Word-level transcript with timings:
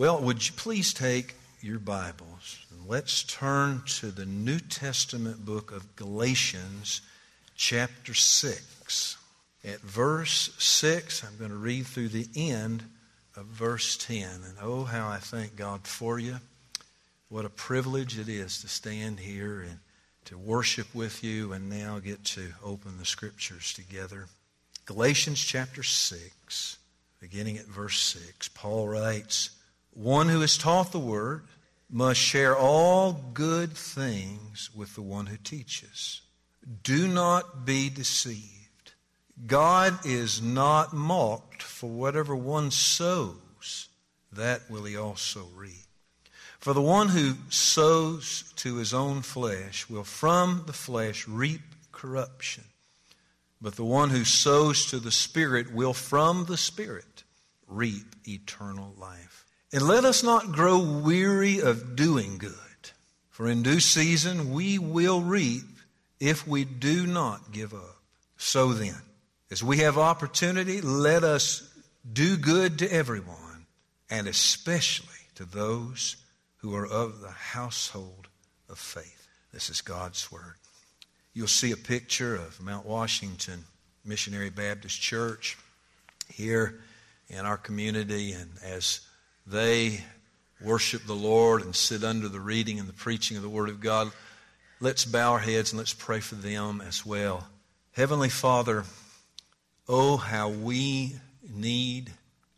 Well, 0.00 0.22
would 0.22 0.46
you 0.46 0.54
please 0.56 0.94
take 0.94 1.34
your 1.60 1.78
Bibles 1.78 2.64
and 2.70 2.88
let's 2.88 3.22
turn 3.22 3.82
to 3.98 4.06
the 4.06 4.24
New 4.24 4.58
Testament 4.58 5.44
book 5.44 5.72
of 5.72 5.94
Galatians, 5.94 7.02
chapter 7.54 8.14
6. 8.14 9.18
At 9.62 9.80
verse 9.80 10.54
6, 10.56 11.22
I'm 11.22 11.36
going 11.36 11.50
to 11.50 11.56
read 11.58 11.86
through 11.86 12.08
the 12.08 12.28
end 12.34 12.84
of 13.36 13.44
verse 13.44 13.98
10. 13.98 14.22
And 14.22 14.56
oh, 14.62 14.84
how 14.84 15.06
I 15.06 15.18
thank 15.18 15.54
God 15.54 15.86
for 15.86 16.18
you. 16.18 16.38
What 17.28 17.44
a 17.44 17.50
privilege 17.50 18.18
it 18.18 18.30
is 18.30 18.62
to 18.62 18.68
stand 18.68 19.20
here 19.20 19.60
and 19.60 19.80
to 20.24 20.38
worship 20.38 20.94
with 20.94 21.22
you 21.22 21.52
and 21.52 21.68
now 21.68 21.98
get 21.98 22.24
to 22.24 22.54
open 22.64 22.96
the 22.96 23.04
scriptures 23.04 23.74
together. 23.74 24.28
Galatians 24.86 25.44
chapter 25.44 25.82
6, 25.82 26.78
beginning 27.20 27.58
at 27.58 27.66
verse 27.66 27.98
6, 28.00 28.48
Paul 28.48 28.88
writes, 28.88 29.50
one 29.92 30.28
who 30.28 30.42
is 30.42 30.56
taught 30.56 30.92
the 30.92 30.98
word 30.98 31.44
must 31.90 32.20
share 32.20 32.56
all 32.56 33.12
good 33.34 33.72
things 33.72 34.70
with 34.74 34.94
the 34.94 35.02
one 35.02 35.26
who 35.26 35.36
teaches. 35.36 36.22
Do 36.82 37.08
not 37.08 37.64
be 37.64 37.90
deceived. 37.90 38.92
God 39.46 40.04
is 40.04 40.40
not 40.42 40.92
mocked, 40.92 41.62
for 41.62 41.88
whatever 41.88 42.36
one 42.36 42.70
sows, 42.70 43.88
that 44.32 44.70
will 44.70 44.84
he 44.84 44.96
also 44.96 45.48
reap. 45.54 45.86
For 46.58 46.74
the 46.74 46.82
one 46.82 47.08
who 47.08 47.34
sows 47.48 48.52
to 48.56 48.76
his 48.76 48.92
own 48.92 49.22
flesh 49.22 49.88
will 49.88 50.04
from 50.04 50.64
the 50.66 50.74
flesh 50.74 51.26
reap 51.26 51.62
corruption. 51.90 52.64
But 53.62 53.76
the 53.76 53.84
one 53.84 54.10
who 54.10 54.24
sows 54.24 54.86
to 54.86 54.98
the 54.98 55.10
Spirit 55.10 55.72
will 55.72 55.94
from 55.94 56.44
the 56.44 56.58
Spirit 56.58 57.24
reap 57.66 58.14
eternal 58.28 58.94
life. 58.98 59.39
And 59.72 59.82
let 59.82 60.04
us 60.04 60.22
not 60.22 60.50
grow 60.50 60.80
weary 60.80 61.60
of 61.60 61.94
doing 61.94 62.38
good, 62.38 62.52
for 63.30 63.48
in 63.48 63.62
due 63.62 63.80
season 63.80 64.52
we 64.52 64.78
will 64.78 65.22
reap 65.22 65.62
if 66.18 66.46
we 66.46 66.64
do 66.64 67.06
not 67.06 67.52
give 67.52 67.72
up. 67.72 67.96
So 68.36 68.72
then, 68.72 68.96
as 69.50 69.62
we 69.62 69.78
have 69.78 69.96
opportunity, 69.96 70.80
let 70.80 71.22
us 71.22 71.72
do 72.12 72.36
good 72.36 72.80
to 72.80 72.92
everyone, 72.92 73.66
and 74.10 74.26
especially 74.26 75.08
to 75.36 75.44
those 75.44 76.16
who 76.56 76.74
are 76.74 76.86
of 76.86 77.20
the 77.20 77.30
household 77.30 78.28
of 78.68 78.78
faith. 78.78 79.28
This 79.52 79.70
is 79.70 79.80
God's 79.80 80.32
Word. 80.32 80.54
You'll 81.32 81.46
see 81.46 81.70
a 81.70 81.76
picture 81.76 82.34
of 82.34 82.60
Mount 82.60 82.86
Washington 82.86 83.64
Missionary 84.04 84.50
Baptist 84.50 85.00
Church 85.00 85.56
here 86.32 86.80
in 87.28 87.46
our 87.46 87.56
community, 87.56 88.32
and 88.32 88.50
as 88.64 89.00
they 89.50 90.00
worship 90.60 91.04
the 91.06 91.14
Lord 91.14 91.62
and 91.62 91.74
sit 91.74 92.04
under 92.04 92.28
the 92.28 92.40
reading 92.40 92.78
and 92.78 92.88
the 92.88 92.92
preaching 92.92 93.36
of 93.36 93.42
the 93.42 93.48
Word 93.48 93.68
of 93.68 93.80
God, 93.80 94.10
let's 94.80 95.04
bow 95.04 95.32
our 95.32 95.38
heads 95.38 95.72
and 95.72 95.78
let's 95.78 95.94
pray 95.94 96.20
for 96.20 96.34
them 96.34 96.80
as 96.80 97.04
well. 97.04 97.48
Heavenly 97.92 98.28
Father, 98.28 98.84
oh, 99.88 100.16
how 100.16 100.48
we 100.48 101.16
need 101.48 102.12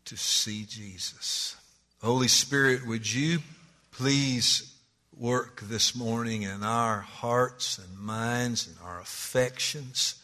to 0.05 0.17
see 0.17 0.65
Jesus. 0.65 1.55
Holy 2.01 2.27
Spirit, 2.27 2.85
would 2.85 3.11
you 3.11 3.39
please 3.91 4.73
work 5.17 5.61
this 5.61 5.95
morning 5.95 6.43
in 6.43 6.63
our 6.63 6.99
hearts 6.99 7.77
and 7.77 7.97
minds 7.97 8.67
and 8.67 8.75
our 8.83 8.99
affections 8.99 10.21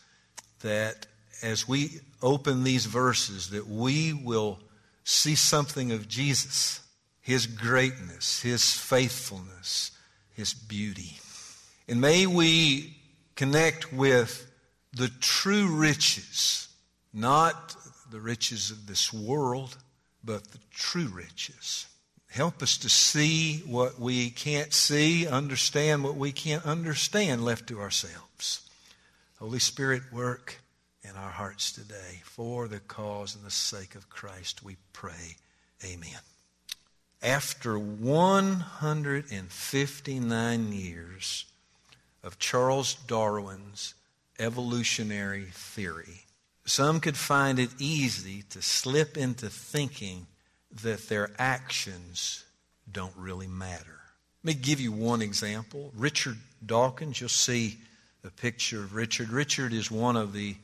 that 0.62 1.08
as 1.42 1.68
we 1.68 2.02
open 2.22 2.64
these 2.64 2.86
verses 2.86 3.52
that 3.52 3.68
we 3.68 4.14
will 4.14 4.60
see 5.04 5.36
something 5.36 5.92
of 5.92 6.08
Jesus, 6.08 6.82
His 7.22 7.48
greatness, 7.48 8.42
His 8.42 8.74
faithfulness, 8.74 9.92
His 10.34 10.54
beauty. 10.54 11.18
And 11.88 12.02
may 12.02 12.28
we 12.28 12.98
connect 13.36 13.92
with 13.92 14.52
the 14.94 15.10
true 15.20 15.68
riches, 15.68 16.68
not 17.14 17.76
the 18.12 18.20
riches 18.20 18.72
of 18.72 18.88
this 18.88 19.14
world, 19.14 19.78
but 20.24 20.44
the 20.52 20.60
true 20.72 21.08
riches. 21.08 21.88
Help 22.30 22.62
us 22.62 22.78
to 22.78 22.90
see 22.90 23.60
what 23.66 24.00
we 24.00 24.30
can't 24.30 24.74
see, 24.74 25.28
understand 25.28 26.04
what 26.04 26.16
we 26.16 26.32
can't 26.32 26.66
understand 26.66 27.44
left 27.44 27.68
to 27.68 27.80
ourselves. 27.80 28.70
Holy 29.40 29.60
Spirit, 29.60 30.04
work 30.12 30.58
in 31.04 31.12
our 31.16 31.30
hearts 31.30 31.72
today. 31.72 32.22
For 32.24 32.68
the 32.68 32.80
cause 32.80 33.36
and 33.36 33.46
the 33.46 33.52
sake 33.52 33.94
of 33.96 34.10
Christ, 34.10 34.64
we 34.64 34.78
pray. 34.94 35.36
Amen. 35.84 36.20
After 37.22 37.78
159 37.78 40.72
years 40.72 41.46
of 42.24 42.40
Charles 42.40 42.96
Darwin's 42.96 43.94
evolutionary 44.40 45.48
theory, 45.52 46.26
some 46.66 47.00
could 47.00 47.18
find 47.18 47.60
it 47.60 47.70
easy 47.80 48.44
to 48.50 48.62
slip 48.62 49.18
into 49.18 49.50
thinking 49.50 50.28
that 50.84 51.10
their 51.10 51.32
actions 51.38 52.46
don't 52.92 53.16
really 53.18 53.48
matter. 53.48 54.00
Let 54.44 54.56
me 54.56 54.62
give 54.62 54.80
you 54.80 54.92
one 54.92 55.22
example. 55.22 55.92
Richard 55.96 56.38
Dawkins, 56.66 57.20
you'll 57.20 57.30
see 57.30 57.78
a 58.24 58.30
picture 58.30 58.80
of 58.80 58.94
Richard. 58.94 59.30
Richard 59.30 59.74
is 59.74 59.92
one 59.92 60.16
of 60.16 60.34
the 60.34 60.56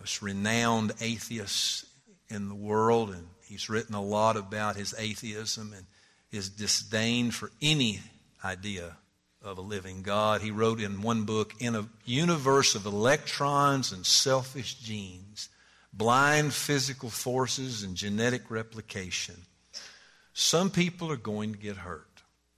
most 0.00 0.22
renowned 0.22 0.92
atheist 1.00 1.84
in 2.28 2.48
the 2.48 2.54
world, 2.54 3.10
and 3.10 3.26
he's 3.44 3.68
written 3.68 3.94
a 3.94 4.02
lot 4.02 4.36
about 4.36 4.76
his 4.76 4.94
atheism 4.98 5.72
and 5.76 5.84
his 6.30 6.48
disdain 6.48 7.30
for 7.30 7.50
any 7.60 8.00
idea 8.42 8.96
of 9.42 9.58
a 9.58 9.62
living 9.62 10.02
God. 10.02 10.40
He 10.40 10.50
wrote 10.50 10.80
in 10.80 11.02
one 11.02 11.24
book, 11.24 11.54
In 11.60 11.74
a 11.74 11.86
universe 12.04 12.74
of 12.74 12.86
electrons 12.86 13.92
and 13.92 14.06
selfish 14.06 14.74
genes, 14.74 15.48
blind 15.92 16.54
physical 16.54 17.10
forces 17.10 17.82
and 17.82 17.94
genetic 17.94 18.50
replication, 18.50 19.36
some 20.32 20.70
people 20.70 21.10
are 21.10 21.16
going 21.16 21.52
to 21.52 21.58
get 21.58 21.76
hurt. 21.76 22.06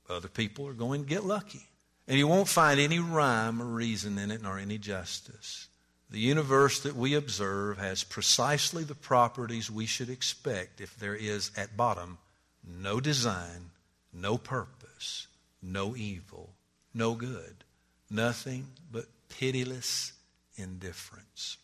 Other 0.09 0.29
people 0.29 0.69
are 0.69 0.75
going 0.75 1.03
to 1.03 1.09
get 1.09 1.25
lucky. 1.25 1.67
And 2.07 2.19
you 2.19 2.29
won't 2.29 2.49
find 2.49 2.79
any 2.79 2.99
rhyme 2.99 3.63
or 3.63 3.67
reason 3.67 4.19
in 4.19 4.31
it 4.31 4.43
nor 4.43 4.59
any 4.59 4.79
justice. 4.79 5.69
The 6.13 6.21
universe 6.21 6.81
that 6.81 6.95
we 6.95 7.15
observe 7.15 7.79
has 7.79 8.05
precisely 8.05 8.85
the 8.85 8.95
properties 8.95 9.71
we 9.71 9.87
should 9.87 10.11
expect 10.11 10.83
if 10.83 10.95
there 10.99 11.15
is, 11.15 11.51
at 11.57 11.75
bottom, 11.75 12.19
no 12.63 13.01
design, 13.01 13.71
no 14.13 14.37
purpose, 14.37 15.27
no 15.63 15.97
evil, 15.97 16.51
no 16.93 17.15
good, 17.15 17.65
nothing 18.11 18.67
but 18.93 19.07
pitiless 19.31 20.13
indifference. 20.57 21.57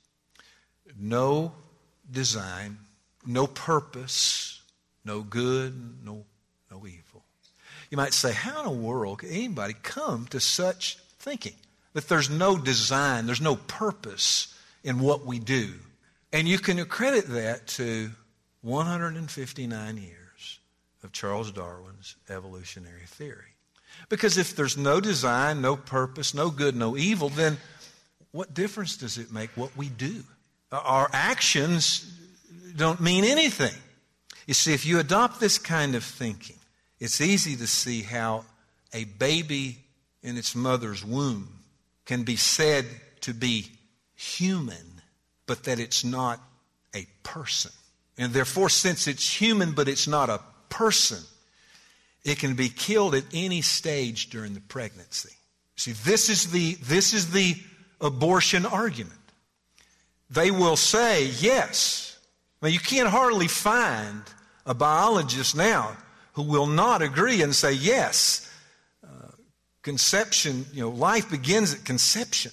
No 0.99 1.53
design, 2.11 2.79
no 3.27 3.47
purpose, 3.47 4.63
no 5.05 5.21
good, 5.21 6.03
no, 6.03 6.25
no 6.71 6.87
evil. 6.87 7.23
You 7.91 7.99
might 7.99 8.15
say, 8.15 8.33
how 8.33 8.61
in 8.61 8.65
the 8.65 8.83
world 8.83 9.19
could 9.19 9.31
anybody 9.31 9.75
come 9.83 10.27
to 10.29 10.41
such 10.41 10.97
thinking? 11.19 11.57
That 11.93 12.09
there's 12.09 12.31
no 12.31 12.57
design, 12.57 13.27
there's 13.27 13.41
no 13.41 13.57
purpose 13.57 14.55
in 14.85 15.01
what 15.01 15.27
we 15.27 15.39
do. 15.39 15.75
And 16.33 16.47
you 16.47 16.59
can 16.59 16.79
accredit 16.79 17.29
that 17.29 17.67
to 17.69 18.11
159 18.63 19.97
years 19.97 20.61
of 21.03 21.13
Charles 21.13 21.51
Darwin's 21.53 22.17
evolutionary 22.29 23.07
theory. 23.07 23.55
Because 24.09 24.39
if 24.39 24.55
there's 24.55 24.77
no 24.77 25.01
design, 25.01 25.61
no 25.61 25.77
purpose, 25.77 26.35
no 26.35 26.51
good, 26.51 26.77
no 26.77 26.97
evil, 26.97 27.29
then 27.31 27.59
what 28.31 28.55
difference 28.55 28.97
does 28.97 29.19
it 29.19 29.33
make 29.33 29.51
what 29.57 29.77
we 29.77 29.89
do? 29.89 30.23
Uh, 30.71 30.81
our 30.85 31.11
actions 31.13 32.13
don't 32.77 33.01
mean 33.01 33.25
anything. 33.25 33.75
You 34.47 34.55
see, 34.55 34.73
if 34.73 34.87
you 34.87 34.99
adopt 34.99 35.41
this 35.41 35.59
kind 35.59 35.95
of 35.95 36.05
thinking, 36.05 36.57
it's 37.01 37.21
easy 37.21 37.57
to 37.57 37.67
see 37.67 38.03
how 38.03 38.45
a 38.93 39.05
baby 39.05 39.79
in 40.23 40.37
its 40.37 40.55
mother's 40.55 41.05
womb 41.05 41.58
can 42.09 42.23
be 42.23 42.37
said 42.37 42.87
to 43.21 43.35
be 43.35 43.71
human, 44.17 45.03
but 45.47 45.65
that 45.65 45.79
it's 45.79 46.05
not 46.05 46.41
a 46.97 47.07
person. 47.23 47.71
And 48.17 48.33
therefore, 48.33 48.71
since 48.71 49.07
it's 49.07 49.31
human, 49.31 49.73
but 49.73 49.89
it's 49.89 50.09
not 50.09 50.31
a 50.31 50.41
person, 50.71 51.23
it 52.25 52.39
can 52.39 52.55
be 52.55 52.71
killed 52.71 53.15
at 53.15 53.25
any 53.35 53.61
stage 53.61 54.31
during 54.31 54.55
the 54.55 54.61
pregnancy. 54.61 55.35
See, 55.77 55.93
this 55.93 56.31
is 56.31 56.51
the, 56.51 56.75
this 56.77 57.13
is 57.13 57.31
the 57.31 57.55
abortion 58.01 58.65
argument. 58.65 59.13
They 60.31 60.51
will 60.51 60.77
say, 60.77 61.27
yes. 61.27 62.19
Now, 62.63 62.69
you 62.69 62.81
can't 62.81 63.09
hardly 63.09 63.49
find 63.49 64.23
a 64.65 64.73
biologist 64.73 65.55
now 65.55 65.95
who 66.33 66.43
will 66.43 66.67
not 66.67 67.03
agree 67.03 67.43
and 67.43 67.55
say, 67.55 67.75
yes, 67.75 68.48
conception, 69.89 70.67
you 70.71 70.83
know, 70.83 70.91
life 70.91 71.31
begins 71.31 71.73
at 71.73 71.83
conception. 71.83 72.53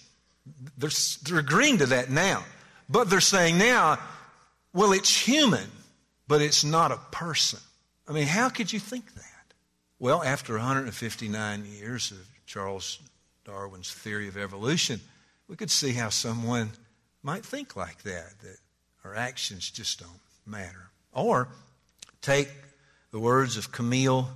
They're, 0.78 0.90
they're 1.24 1.40
agreeing 1.40 1.80
to 1.80 1.86
that 1.88 2.10
now. 2.10 2.46
But 2.90 3.10
they're 3.10 3.20
saying 3.20 3.58
now, 3.58 4.00
well, 4.72 4.94
it's 4.94 5.14
human, 5.14 5.70
but 6.30 6.42
it's 6.42 6.64
not 6.64 6.94
a 6.94 7.00
person. 7.12 7.60
I 8.08 8.14
mean, 8.14 8.28
how 8.28 8.48
could 8.48 8.72
you 8.72 8.80
think 8.80 9.14
that? 9.16 9.54
Well, 10.00 10.24
after 10.24 10.54
159 10.54 11.66
years 11.66 12.12
of 12.12 12.26
Charles 12.46 13.00
Darwin's 13.44 13.92
theory 13.92 14.30
of 14.30 14.38
evolution, 14.38 15.02
we 15.50 15.58
could 15.58 15.70
see 15.70 15.92
how 15.92 16.08
someone 16.08 16.72
might 17.22 17.46
think 17.46 17.76
like 17.76 18.02
that, 18.04 18.40
that 18.44 18.58
our 19.04 19.14
actions 19.14 19.70
just 19.70 20.00
don't 20.00 20.22
matter. 20.46 20.90
Or 21.12 21.50
take 22.22 22.50
the 23.12 23.20
words 23.20 23.58
of 23.58 23.74
Camille 23.74 24.30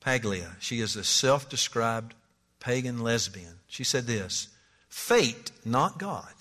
Paglia. 0.00 0.56
She 0.60 0.80
is 0.80 0.96
a 0.96 1.04
self 1.04 1.50
described 1.50 2.14
pagan 2.60 3.02
lesbian. 3.02 3.60
She 3.66 3.84
said 3.84 4.06
this 4.06 4.48
Fate, 4.88 5.50
not 5.64 5.98
God, 5.98 6.32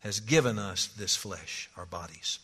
has 0.00 0.20
given 0.20 0.58
us 0.58 0.86
this 0.88 1.16
flesh, 1.16 1.70
our 1.76 1.86
bodies. 1.86 2.38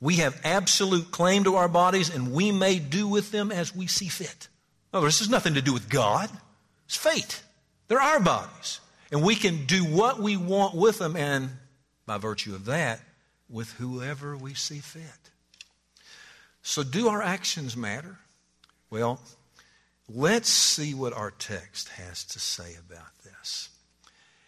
We 0.00 0.16
have 0.16 0.40
absolute 0.44 1.10
claim 1.10 1.44
to 1.44 1.56
our 1.56 1.68
bodies, 1.68 2.14
and 2.14 2.32
we 2.32 2.52
may 2.52 2.78
do 2.78 3.08
with 3.08 3.32
them 3.32 3.50
as 3.50 3.74
we 3.74 3.86
see 3.86 4.08
fit. 4.08 4.48
No, 4.92 5.00
this 5.00 5.18
has 5.18 5.28
nothing 5.28 5.54
to 5.54 5.62
do 5.62 5.72
with 5.72 5.88
God. 5.88 6.30
It's 6.86 6.96
fate. 6.96 7.42
They're 7.88 8.00
our 8.00 8.20
bodies. 8.20 8.80
And 9.10 9.22
we 9.22 9.34
can 9.34 9.66
do 9.66 9.84
what 9.84 10.20
we 10.20 10.36
want 10.36 10.74
with 10.74 10.98
them, 10.98 11.16
and 11.16 11.50
by 12.06 12.18
virtue 12.18 12.54
of 12.54 12.66
that, 12.66 13.00
with 13.50 13.72
whoever 13.72 14.36
we 14.36 14.54
see 14.54 14.78
fit. 14.78 15.02
So, 16.62 16.82
do 16.82 17.08
our 17.08 17.22
actions 17.22 17.76
matter? 17.76 18.18
Well, 18.90 19.20
let's 20.08 20.48
see 20.48 20.94
what 20.94 21.12
our 21.12 21.30
text 21.30 21.88
has 21.90 22.24
to 22.24 22.38
say 22.38 22.76
about 22.86 23.18
this. 23.24 23.68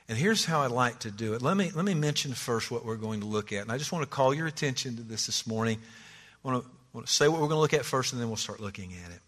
And 0.08 0.18
here's 0.18 0.44
how 0.44 0.62
I'd 0.62 0.72
like 0.72 1.00
to 1.00 1.10
do 1.10 1.34
it. 1.34 1.42
Let 1.42 1.56
me, 1.56 1.70
let 1.74 1.84
me 1.84 1.94
mention 1.94 2.32
first 2.32 2.70
what 2.70 2.84
we're 2.84 2.96
going 2.96 3.20
to 3.20 3.26
look 3.26 3.52
at. 3.52 3.62
And 3.62 3.70
I 3.70 3.78
just 3.78 3.92
want 3.92 4.02
to 4.02 4.10
call 4.10 4.34
your 4.34 4.48
attention 4.48 4.96
to 4.96 5.02
this 5.02 5.26
this 5.26 5.46
morning. 5.46 5.78
I 6.44 6.48
want 6.48 6.64
to, 6.64 6.70
want 6.92 7.06
to 7.06 7.12
say 7.12 7.28
what 7.28 7.40
we're 7.40 7.46
going 7.46 7.58
to 7.58 7.60
look 7.60 7.74
at 7.74 7.84
first, 7.84 8.12
and 8.12 8.20
then 8.20 8.28
we'll 8.28 8.36
start 8.36 8.58
looking 8.58 8.92
at 9.04 9.12
it. 9.12 9.20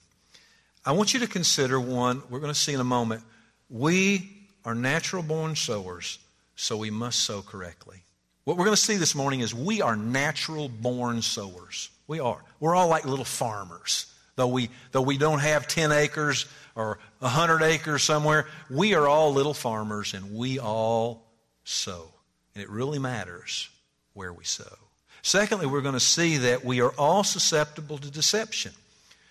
I 0.84 0.93
want 0.93 1.14
you 1.14 1.20
to 1.20 1.29
consider 1.29 1.79
one, 1.79 2.23
we're 2.29 2.40
going 2.40 2.52
to 2.52 2.58
see 2.58 2.73
in 2.73 2.81
a 2.81 2.85
moment. 2.85 3.23
We 3.70 4.28
are 4.64 4.75
natural 4.75 5.23
born 5.23 5.55
sowers, 5.55 6.19
so 6.56 6.76
we 6.76 6.90
must 6.90 7.20
sow 7.20 7.43
correctly. 7.43 8.02
What 8.44 8.56
we're 8.56 8.64
going 8.64 8.75
to 8.75 8.82
see 8.82 8.96
this 8.96 9.14
morning 9.14 9.38
is 9.38 9.55
we 9.55 9.82
are 9.82 9.94
natural 9.94 10.69
born 10.69 11.23
sowers. 11.23 11.90
We 12.08 12.19
are. 12.19 12.43
We're 12.58 12.75
all 12.75 12.88
like 12.88 13.05
little 13.05 13.25
farmers. 13.25 14.12
Though 14.43 14.49
we, 14.49 14.71
though 14.91 15.03
we 15.03 15.19
don't 15.19 15.39
have 15.39 15.69
10 15.69 15.93
acres 15.93 16.47
or 16.75 16.99
100 17.21 17.62
acres 17.62 18.03
somewhere, 18.03 18.49
we 18.69 18.94
are 18.94 19.06
all 19.06 19.33
little 19.33 19.55
farmers 19.55 20.15
and 20.15 20.35
we 20.35 20.59
all 20.59 21.23
sow. 21.62 22.09
And 22.53 22.65
it 22.65 22.69
really 22.69 22.99
matters 22.99 23.71
where 24.15 24.33
we 24.33 24.43
sow. 24.43 24.65
Secondly, 25.23 25.67
we're 25.67 25.81
going 25.81 25.94
to 25.94 26.00
see 26.00 26.39
that 26.39 26.65
we 26.65 26.81
are 26.81 26.91
all 26.99 27.23
susceptible 27.23 27.99
to 27.99 28.11
deception. 28.11 28.73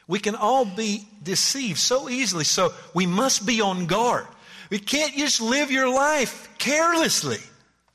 We 0.08 0.18
can 0.20 0.36
all 0.36 0.64
be 0.64 1.06
deceived 1.22 1.80
so 1.80 2.08
easily, 2.08 2.46
so 2.46 2.74
we 2.94 3.06
must 3.06 3.46
be 3.46 3.60
on 3.60 3.88
guard. 3.88 4.28
We 4.70 4.80
can't 4.80 5.14
just 5.18 5.42
live 5.42 5.72
your 5.72 5.94
life 5.94 6.48
carelessly. 6.58 7.40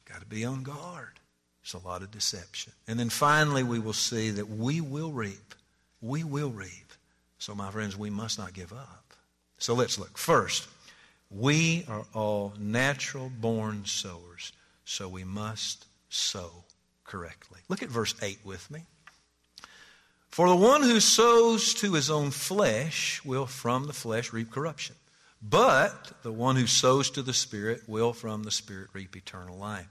Got 0.05 0.21
to 0.21 0.27
be 0.27 0.45
on 0.45 0.65
guard. 0.65 1.19
There's 1.63 1.83
a 1.83 1.89
lot 1.89 2.03
of 2.03 2.11
deception. 2.11 2.75
And 2.87 3.01
then 3.01 3.09
finally, 3.09 3.63
we 3.63 3.79
will 3.79 3.95
see 3.95 4.33
that 4.33 4.51
we 4.51 4.83
will 4.83 5.13
reap. 5.13 5.55
We 6.03 6.23
will 6.23 6.51
reap. 6.51 6.86
So, 7.39 7.55
my 7.55 7.71
friends, 7.71 7.97
we 7.97 8.11
must 8.11 8.39
not 8.39 8.55
give 8.55 8.73
up. 8.73 9.07
So 9.59 9.75
let's 9.75 9.99
look. 9.99 10.19
First, 10.19 10.69
we 11.31 11.85
are 11.89 12.05
all 12.15 12.53
natural 12.59 13.31
born 13.41 13.85
sowers, 13.85 14.53
so 14.85 15.09
we 15.09 15.25
must 15.25 15.87
sow 16.09 16.65
correctly. 17.05 17.61
Look 17.69 17.83
at 17.83 17.89
verse 17.89 18.15
8 18.21 18.39
with 18.45 18.71
me. 18.71 18.83
For 20.29 20.49
the 20.49 20.57
one 20.57 20.83
who 20.83 21.01
sows 21.01 21.73
to 21.75 21.95
his 21.95 22.11
own 22.11 22.31
flesh 22.31 23.25
will 23.25 23.47
from 23.47 23.87
the 23.87 23.93
flesh 23.93 24.33
reap 24.33 24.51
corruption. 24.51 24.95
But 25.43 26.13
the 26.23 26.33
one 26.33 26.57
who 26.57 26.67
sows 26.67 27.11
to 27.11 27.23
the 27.23 27.33
Spirit 27.33 27.83
will 27.87 28.13
from 28.13 28.43
the 28.43 28.51
Spirit 28.51 28.89
reap 28.93 29.17
eternal 29.17 29.57
life. 29.57 29.89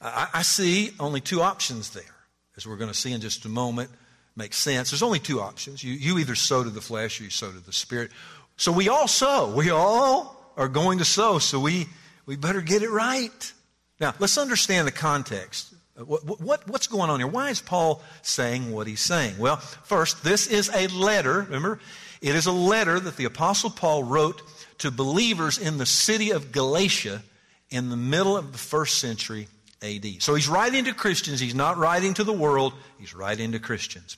I, 0.00 0.28
I 0.34 0.42
see 0.42 0.92
only 1.00 1.20
two 1.20 1.42
options 1.42 1.90
there, 1.90 2.14
as 2.56 2.66
we're 2.66 2.76
going 2.76 2.90
to 2.90 2.96
see 2.96 3.12
in 3.12 3.20
just 3.20 3.44
a 3.44 3.48
moment. 3.48 3.90
Makes 4.36 4.56
sense. 4.56 4.90
There's 4.90 5.02
only 5.02 5.18
two 5.18 5.40
options. 5.40 5.82
You, 5.82 5.92
you 5.92 6.18
either 6.18 6.34
sow 6.34 6.62
to 6.62 6.70
the 6.70 6.80
flesh 6.80 7.20
or 7.20 7.24
you 7.24 7.30
sow 7.30 7.50
to 7.50 7.58
the 7.58 7.72
spirit. 7.72 8.10
So 8.56 8.72
we 8.72 8.88
all 8.88 9.08
sow. 9.08 9.52
We 9.52 9.70
all 9.70 10.52
are 10.56 10.68
going 10.68 10.98
to 10.98 11.04
sow, 11.04 11.38
so 11.38 11.58
we, 11.58 11.86
we 12.26 12.36
better 12.36 12.60
get 12.60 12.82
it 12.82 12.90
right. 12.90 13.52
Now, 14.00 14.14
let's 14.18 14.38
understand 14.38 14.86
the 14.86 14.92
context. 14.92 15.74
Uh, 15.98 16.04
what, 16.04 16.40
what, 16.40 16.68
what's 16.68 16.86
going 16.86 17.10
on 17.10 17.20
here? 17.20 17.26
Why 17.26 17.50
is 17.50 17.60
Paul 17.60 18.02
saying 18.22 18.70
what 18.70 18.86
he's 18.86 19.00
saying? 19.00 19.38
Well, 19.38 19.56
first, 19.56 20.22
this 20.22 20.46
is 20.46 20.70
a 20.74 20.86
letter. 20.88 21.42
Remember, 21.42 21.80
it 22.20 22.34
is 22.34 22.46
a 22.46 22.52
letter 22.52 23.00
that 23.00 23.16
the 23.16 23.24
Apostle 23.24 23.70
Paul 23.70 24.04
wrote 24.04 24.42
to 24.78 24.90
believers 24.90 25.58
in 25.58 25.78
the 25.78 25.86
city 25.86 26.30
of 26.30 26.52
Galatia 26.52 27.22
in 27.70 27.88
the 27.88 27.96
middle 27.96 28.36
of 28.36 28.52
the 28.52 28.58
first 28.58 28.98
century 28.98 29.48
AD. 29.82 30.22
So 30.22 30.34
he's 30.34 30.48
writing 30.48 30.84
to 30.84 30.94
Christians. 30.94 31.40
He's 31.40 31.54
not 31.54 31.78
writing 31.78 32.14
to 32.14 32.24
the 32.24 32.32
world. 32.32 32.74
He's 32.98 33.14
writing 33.14 33.52
to 33.52 33.58
Christians. 33.58 34.16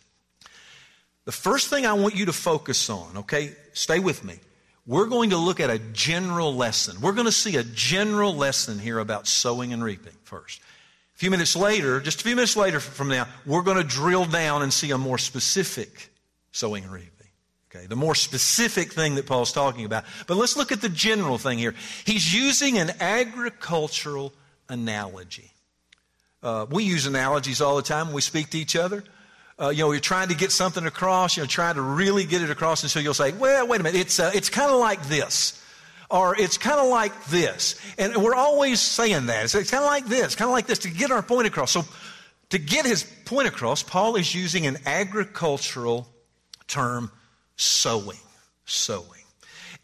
The 1.24 1.32
first 1.32 1.68
thing 1.68 1.86
I 1.86 1.92
want 1.92 2.16
you 2.16 2.26
to 2.26 2.32
focus 2.32 2.90
on, 2.90 3.18
okay, 3.18 3.52
stay 3.72 4.00
with 4.00 4.24
me. 4.24 4.40
We're 4.86 5.06
going 5.06 5.30
to 5.30 5.36
look 5.36 5.60
at 5.60 5.70
a 5.70 5.78
general 5.78 6.54
lesson. 6.54 7.00
We're 7.00 7.12
going 7.12 7.26
to 7.26 7.32
see 7.32 7.56
a 7.56 7.62
general 7.62 8.34
lesson 8.34 8.80
here 8.80 8.98
about 8.98 9.28
sowing 9.28 9.72
and 9.72 9.84
reaping 9.84 10.14
first. 10.24 10.60
A 11.14 11.18
few 11.18 11.30
minutes 11.30 11.54
later, 11.54 12.00
just 12.00 12.20
a 12.20 12.24
few 12.24 12.34
minutes 12.34 12.56
later 12.56 12.80
from 12.80 13.08
now, 13.08 13.28
we're 13.46 13.62
going 13.62 13.76
to 13.76 13.84
drill 13.84 14.24
down 14.24 14.62
and 14.62 14.72
see 14.72 14.90
a 14.90 14.98
more 14.98 15.18
specific 15.18 16.10
sowing 16.50 16.82
and 16.82 16.92
reaping. 16.92 17.10
Okay, 17.74 17.86
the 17.86 17.96
more 17.96 18.16
specific 18.16 18.92
thing 18.92 19.14
that 19.14 19.26
Paul's 19.26 19.52
talking 19.52 19.84
about. 19.84 20.04
But 20.26 20.36
let's 20.36 20.56
look 20.56 20.72
at 20.72 20.82
the 20.82 20.88
general 20.88 21.38
thing 21.38 21.58
here. 21.58 21.74
He's 22.04 22.34
using 22.34 22.76
an 22.78 22.90
agricultural 23.00 24.34
analogy. 24.68 25.51
Uh, 26.42 26.66
we 26.70 26.84
use 26.84 27.06
analogies 27.06 27.60
all 27.60 27.76
the 27.76 27.82
time 27.82 28.06
when 28.06 28.14
we 28.16 28.20
speak 28.20 28.50
to 28.50 28.58
each 28.58 28.74
other. 28.74 29.04
Uh, 29.60 29.68
you 29.68 29.84
know, 29.84 29.92
you're 29.92 30.00
trying 30.00 30.28
to 30.28 30.34
get 30.34 30.50
something 30.50 30.86
across, 30.86 31.36
you 31.36 31.42
know, 31.42 31.46
trying 31.46 31.76
to 31.76 31.82
really 31.82 32.24
get 32.24 32.42
it 32.42 32.50
across, 32.50 32.82
and 32.82 32.90
so 32.90 32.98
you'll 32.98 33.14
say, 33.14 33.32
well, 33.32 33.66
wait 33.68 33.80
a 33.80 33.82
minute, 33.82 34.00
it's, 34.00 34.18
uh, 34.18 34.30
it's 34.34 34.48
kind 34.48 34.70
of 34.70 34.80
like 34.80 35.06
this. 35.06 35.58
Or 36.10 36.36
it's 36.38 36.58
kind 36.58 36.78
of 36.78 36.88
like 36.88 37.26
this. 37.26 37.80
And 37.96 38.16
we're 38.16 38.34
always 38.34 38.80
saying 38.80 39.26
that. 39.26 39.44
It's, 39.44 39.54
it's 39.54 39.70
kind 39.70 39.82
of 39.82 39.88
like 39.88 40.06
this, 40.06 40.34
kind 40.34 40.48
of 40.48 40.52
like 40.52 40.66
this 40.66 40.80
to 40.80 40.90
get 40.90 41.10
our 41.10 41.22
point 41.22 41.46
across. 41.46 41.70
So, 41.70 41.84
to 42.50 42.58
get 42.58 42.84
his 42.84 43.02
point 43.24 43.48
across, 43.48 43.82
Paul 43.82 44.16
is 44.16 44.34
using 44.34 44.66
an 44.66 44.76
agricultural 44.84 46.06
term, 46.68 47.10
sowing. 47.56 48.18
Sowing. 48.66 49.06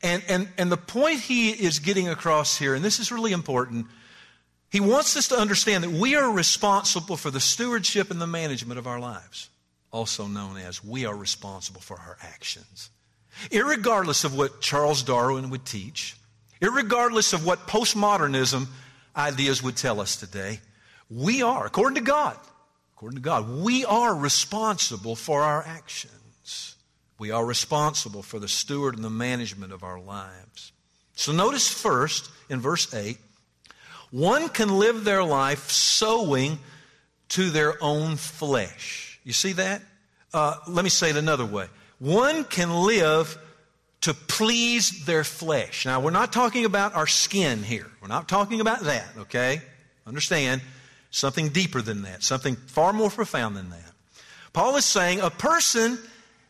And, 0.03 0.23
and, 0.29 0.49
and 0.59 0.71
the 0.71 0.77
point 0.77 1.21
he 1.21 1.51
is 1.51 1.79
getting 1.79 2.09
across 2.09 2.59
here, 2.59 2.75
and 2.75 2.85
this 2.85 3.01
is 3.01 3.11
really 3.11 3.33
important, 3.33 3.87
he 4.71 4.81
wants 4.81 5.17
us 5.17 5.29
to 5.29 5.39
understand 5.39 5.85
that 5.85 5.91
we 5.91 6.15
are 6.15 6.31
responsible 6.31 7.17
for 7.17 7.31
the 7.31 7.41
stewardship 7.41 8.11
and 8.11 8.21
the 8.21 8.27
management 8.27 8.79
of 8.79 8.87
our 8.87 9.01
lives, 9.01 9.49
also 9.91 10.27
known 10.27 10.57
as 10.59 10.85
we 10.85 11.07
are 11.07 11.17
responsible 11.17 11.81
for 11.81 11.99
our 11.99 12.19
actions. 12.23 12.91
Irregardless 13.51 14.25
of 14.25 14.37
what 14.37 14.61
Charles 14.61 15.03
Darwin 15.03 15.51
would 15.51 15.65
teach, 15.65 16.17
irregardless 16.61 17.33
of 17.33 17.47
what 17.47 17.67
postmodernism 17.67 18.67
ideas 19.17 19.63
would 19.63 19.77
tell 19.77 20.01
us 20.01 20.17
today, 20.17 20.61
we 21.11 21.43
are, 21.43 21.67
according 21.67 21.95
to 21.95 22.01
God, 22.09 22.37
according 22.95 23.17
to 23.17 23.23
God, 23.23 23.49
we 23.49 23.85
are 23.85 24.15
responsible 24.15 25.17
for 25.17 25.43
our 25.43 25.65
actions. 25.65 26.15
We 27.19 27.31
are 27.31 27.45
responsible 27.45 28.23
for 28.23 28.39
the 28.39 28.49
steward 28.49 28.95
and 28.95 29.05
the 29.05 29.11
management 29.11 29.73
of 29.73 29.83
our 29.83 29.99
lives. 29.99 30.73
So 31.15 31.33
notice 31.33 31.69
first 31.69 32.31
in 32.49 32.61
verse 32.61 32.93
8, 32.95 33.19
one 34.11 34.49
can 34.49 34.79
live 34.79 35.05
their 35.05 35.25
life 35.25 35.71
sowing 35.71 36.59
to 37.31 37.51
their 37.51 37.83
own 37.83 38.17
flesh. 38.17 39.21
You 39.25 39.33
see 39.33 39.53
that? 39.53 39.83
Uh, 40.33 40.57
let 40.67 40.83
me 40.85 40.91
say 40.91 41.11
it 41.11 41.17
another 41.17 41.45
way. 41.45 41.67
One 41.99 42.45
can 42.45 42.73
live 42.73 43.37
to 44.03 44.15
please 44.15 45.05
their 45.05 45.25
flesh. 45.25 45.85
Now, 45.85 46.01
we're 46.01 46.11
not 46.11 46.33
talking 46.33 46.65
about 46.65 46.95
our 46.95 47.07
skin 47.07 47.63
here. 47.63 47.91
We're 48.01 48.09
not 48.09 48.29
talking 48.29 48.61
about 48.61 48.81
that, 48.83 49.07
okay? 49.19 49.61
Understand, 50.07 50.63
something 51.11 51.49
deeper 51.49 51.83
than 51.83 52.03
that, 52.03 52.23
something 52.23 52.57
far 52.57 52.93
more 52.93 53.11
profound 53.11 53.57
than 53.57 53.71
that. 53.71 53.93
Paul 54.53 54.77
is 54.77 54.85
saying 54.85 55.21
a 55.21 55.31
person 55.31 55.99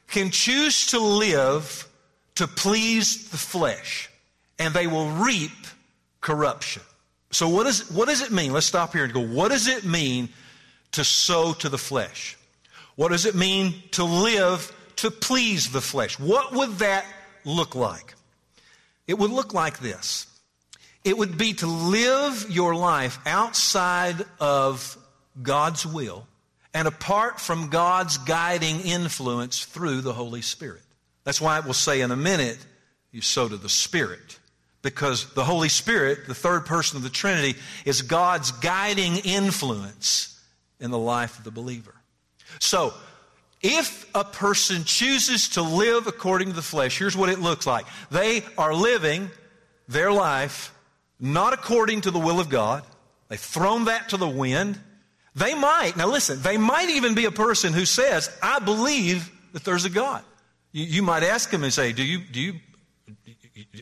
can 0.08 0.30
choose 0.30 0.86
to 0.88 1.00
live 1.00 1.88
to 2.36 2.46
please 2.46 3.30
the 3.30 3.36
flesh, 3.36 4.10
and 4.58 4.72
they 4.72 4.86
will 4.86 5.08
reap 5.10 5.50
corruption. 6.20 6.82
So, 7.30 7.48
what, 7.48 7.66
is, 7.66 7.90
what 7.90 8.08
does 8.08 8.22
it 8.22 8.32
mean? 8.32 8.52
Let's 8.52 8.66
stop 8.66 8.92
here 8.92 9.04
and 9.04 9.12
go. 9.12 9.20
What 9.20 9.50
does 9.50 9.66
it 9.66 9.84
mean 9.84 10.30
to 10.92 11.04
sow 11.04 11.52
to 11.54 11.68
the 11.68 11.78
flesh? 11.78 12.36
What 12.96 13.10
does 13.10 13.26
it 13.26 13.34
mean 13.34 13.74
to 13.92 14.04
live 14.04 14.72
to 14.96 15.10
please 15.10 15.70
the 15.70 15.80
flesh? 15.80 16.18
What 16.18 16.52
would 16.52 16.78
that 16.78 17.04
look 17.44 17.74
like? 17.74 18.14
It 19.06 19.18
would 19.18 19.30
look 19.30 19.54
like 19.54 19.78
this 19.78 20.26
it 21.04 21.16
would 21.16 21.38
be 21.38 21.54
to 21.54 21.66
live 21.66 22.46
your 22.50 22.74
life 22.74 23.18
outside 23.24 24.24
of 24.40 24.96
God's 25.40 25.86
will 25.86 26.26
and 26.74 26.86
apart 26.86 27.40
from 27.40 27.70
God's 27.70 28.18
guiding 28.18 28.80
influence 28.80 29.64
through 29.64 30.02
the 30.02 30.12
Holy 30.12 30.42
Spirit. 30.42 30.82
That's 31.24 31.40
why 31.40 31.58
it 31.58 31.64
will 31.64 31.72
say 31.72 32.00
in 32.02 32.10
a 32.10 32.16
minute, 32.16 32.58
you 33.10 33.22
sow 33.22 33.48
to 33.48 33.56
the 33.56 33.68
Spirit. 33.68 34.37
Because 34.82 35.32
the 35.34 35.44
Holy 35.44 35.68
Spirit, 35.68 36.26
the 36.28 36.34
third 36.34 36.64
person 36.64 36.96
of 36.96 37.02
the 37.02 37.10
Trinity, 37.10 37.58
is 37.84 38.02
God's 38.02 38.52
guiding 38.52 39.16
influence 39.18 40.40
in 40.78 40.90
the 40.90 40.98
life 40.98 41.38
of 41.38 41.44
the 41.44 41.50
believer. 41.50 41.94
So, 42.60 42.94
if 43.60 44.08
a 44.14 44.24
person 44.24 44.84
chooses 44.84 45.48
to 45.50 45.62
live 45.62 46.06
according 46.06 46.48
to 46.48 46.54
the 46.54 46.62
flesh, 46.62 46.96
here's 46.96 47.16
what 47.16 47.28
it 47.28 47.40
looks 47.40 47.66
like. 47.66 47.86
They 48.10 48.42
are 48.56 48.72
living 48.72 49.30
their 49.88 50.12
life 50.12 50.72
not 51.18 51.52
according 51.52 52.02
to 52.02 52.10
the 52.10 52.18
will 52.18 52.38
of 52.38 52.48
God. 52.48 52.84
They've 53.28 53.38
thrown 53.40 53.86
that 53.86 54.10
to 54.10 54.16
the 54.16 54.28
wind. 54.28 54.78
They 55.34 55.54
might, 55.54 55.96
now 55.96 56.06
listen, 56.06 56.40
they 56.42 56.56
might 56.56 56.88
even 56.90 57.14
be 57.14 57.24
a 57.24 57.30
person 57.30 57.72
who 57.72 57.84
says, 57.84 58.30
I 58.42 58.60
believe 58.60 59.30
that 59.52 59.64
there's 59.64 59.84
a 59.84 59.90
God. 59.90 60.22
You, 60.72 60.84
you 60.84 61.02
might 61.02 61.22
ask 61.22 61.50
them 61.50 61.64
and 61.64 61.72
say, 61.72 61.92
Do 61.92 62.04
you, 62.04 62.20
do 62.20 62.40
you, 62.40 62.54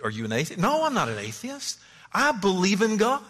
are 0.03 0.11
you 0.11 0.25
an 0.25 0.33
atheist? 0.33 0.61
No, 0.61 0.85
I'm 0.85 0.95
not 0.95 1.09
an 1.09 1.19
atheist. 1.19 1.79
I 2.13 2.33
believe 2.33 2.83
in 2.83 2.97
God. 2.97 3.23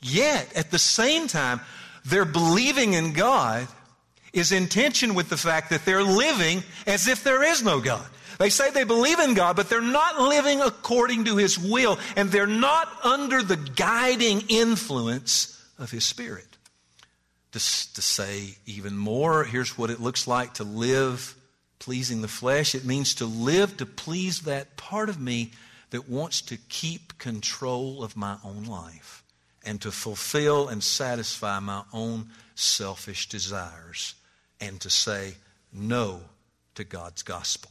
Yet, 0.00 0.54
at 0.54 0.70
the 0.70 0.78
same 0.78 1.26
time, 1.26 1.60
their 2.04 2.24
believing 2.24 2.92
in 2.92 3.12
God 3.12 3.66
is 4.32 4.52
in 4.52 4.68
tension 4.68 5.14
with 5.14 5.28
the 5.28 5.36
fact 5.36 5.70
that 5.70 5.84
they're 5.84 6.02
living 6.02 6.62
as 6.86 7.08
if 7.08 7.24
there 7.24 7.42
is 7.42 7.62
no 7.62 7.80
God. 7.80 8.06
They 8.38 8.50
say 8.50 8.70
they 8.70 8.84
believe 8.84 9.18
in 9.18 9.34
God, 9.34 9.56
but 9.56 9.68
they're 9.68 9.80
not 9.80 10.20
living 10.20 10.60
according 10.60 11.24
to 11.24 11.36
His 11.36 11.58
will, 11.58 11.98
and 12.16 12.30
they're 12.30 12.46
not 12.46 12.88
under 13.04 13.42
the 13.42 13.56
guiding 13.56 14.42
influence 14.48 15.58
of 15.78 15.90
His 15.90 16.04
Spirit. 16.04 16.44
To, 17.52 17.58
to 17.58 18.02
say 18.02 18.56
even 18.66 18.96
more, 18.96 19.44
here's 19.44 19.78
what 19.78 19.90
it 19.90 20.00
looks 20.00 20.26
like 20.26 20.54
to 20.54 20.64
live 20.64 21.34
pleasing 21.78 22.22
the 22.22 22.28
flesh. 22.28 22.74
It 22.74 22.84
means 22.84 23.14
to 23.16 23.26
live 23.26 23.76
to 23.78 23.86
please 23.86 24.42
that 24.42 24.76
part 24.76 25.08
of 25.08 25.20
me 25.20 25.52
that 25.90 26.08
wants 26.08 26.42
to 26.42 26.56
keep 26.68 27.18
control 27.18 28.02
of 28.02 28.16
my 28.16 28.36
own 28.44 28.64
life 28.64 29.22
and 29.64 29.80
to 29.82 29.90
fulfill 29.90 30.68
and 30.68 30.82
satisfy 30.82 31.58
my 31.58 31.82
own 31.92 32.28
selfish 32.54 33.28
desires 33.28 34.14
and 34.60 34.80
to 34.80 34.90
say 34.90 35.34
no 35.72 36.20
to 36.74 36.84
God's 36.84 37.22
gospel. 37.22 37.70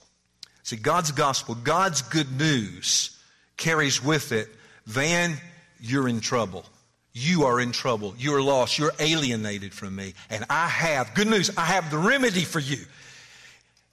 See, 0.63 0.75
God's 0.75 1.11
gospel, 1.11 1.55
God's 1.55 2.01
good 2.01 2.31
news 2.37 3.17
carries 3.57 4.03
with 4.03 4.31
it, 4.31 4.49
Van, 4.85 5.37
you're 5.79 6.07
in 6.07 6.19
trouble. 6.19 6.65
You 7.13 7.45
are 7.45 7.61
in 7.61 7.71
trouble. 7.71 8.13
You're 8.17 8.41
lost. 8.41 8.77
You're 8.77 8.91
alienated 8.99 9.73
from 9.73 9.95
me. 9.95 10.13
And 10.29 10.45
I 10.49 10.67
have, 10.67 11.13
good 11.13 11.27
news, 11.27 11.49
I 11.57 11.65
have 11.65 11.89
the 11.89 11.97
remedy 11.97 12.41
for 12.41 12.59
you. 12.59 12.79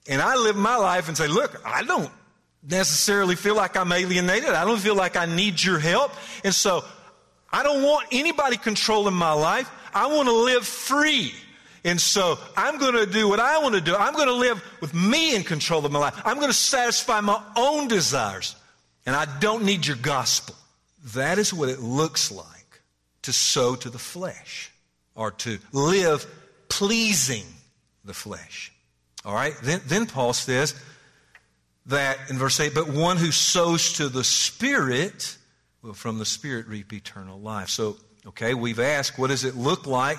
And 0.07 0.21
I 0.21 0.35
live 0.35 0.55
my 0.55 0.75
life 0.75 1.07
and 1.07 1.17
say, 1.17 1.27
look, 1.27 1.61
I 1.65 1.83
don't 1.83 2.11
necessarily 2.61 3.35
feel 3.35 3.55
like 3.55 3.77
I'm 3.77 3.91
alienated. 3.91 4.49
I 4.49 4.65
don't 4.65 4.79
feel 4.79 4.95
like 4.95 5.15
I 5.15 5.25
need 5.25 5.63
your 5.63 5.79
help. 5.79 6.11
And 6.43 6.53
so 6.53 6.83
I 7.51 7.63
don't 7.63 7.83
want 7.83 8.07
anybody 8.11 8.57
controlling 8.57 9.13
my 9.13 9.33
life. 9.33 9.69
I 9.93 10.07
want 10.07 10.27
to 10.27 10.35
live 10.35 10.65
free. 10.65 11.33
And 11.85 11.99
so 11.99 12.39
I'm 12.57 12.77
going 12.79 12.95
to 12.95 13.05
do 13.05 13.27
what 13.27 13.39
I 13.39 13.59
want 13.59 13.75
to 13.75 13.81
do. 13.81 13.95
I'm 13.95 14.13
going 14.13 14.27
to 14.27 14.33
live 14.33 14.63
with 14.81 14.93
me 14.93 15.35
in 15.35 15.43
control 15.43 15.85
of 15.85 15.91
my 15.91 15.99
life. 15.99 16.19
I'm 16.25 16.37
going 16.37 16.49
to 16.49 16.53
satisfy 16.53 17.21
my 17.21 17.41
own 17.55 17.87
desires. 17.87 18.55
And 19.05 19.15
I 19.15 19.25
don't 19.39 19.65
need 19.65 19.85
your 19.85 19.97
gospel. 19.97 20.55
That 21.13 21.37
is 21.37 21.53
what 21.53 21.69
it 21.69 21.79
looks 21.79 22.31
like 22.31 22.81
to 23.23 23.33
sow 23.33 23.75
to 23.75 23.89
the 23.89 23.99
flesh 23.99 24.71
or 25.15 25.31
to 25.31 25.59
live 25.73 26.25
pleasing 26.69 27.45
the 28.05 28.13
flesh. 28.13 28.72
All 29.25 29.33
right? 29.33 29.53
Then, 29.63 29.81
then 29.85 30.05
Paul 30.05 30.33
says 30.33 30.75
that 31.85 32.17
in 32.29 32.37
verse 32.37 32.59
8, 32.59 32.73
but 32.73 32.87
one 32.89 33.17
who 33.17 33.31
sows 33.31 33.93
to 33.93 34.09
the 34.09 34.23
Spirit 34.23 35.37
will 35.81 35.93
from 35.93 36.17
the 36.17 36.25
Spirit 36.25 36.67
reap 36.67 36.93
eternal 36.93 37.39
life. 37.39 37.69
So, 37.69 37.97
okay, 38.27 38.53
we've 38.53 38.79
asked, 38.79 39.19
what 39.19 39.29
does 39.29 39.43
it 39.43 39.55
look 39.55 39.85
like 39.85 40.17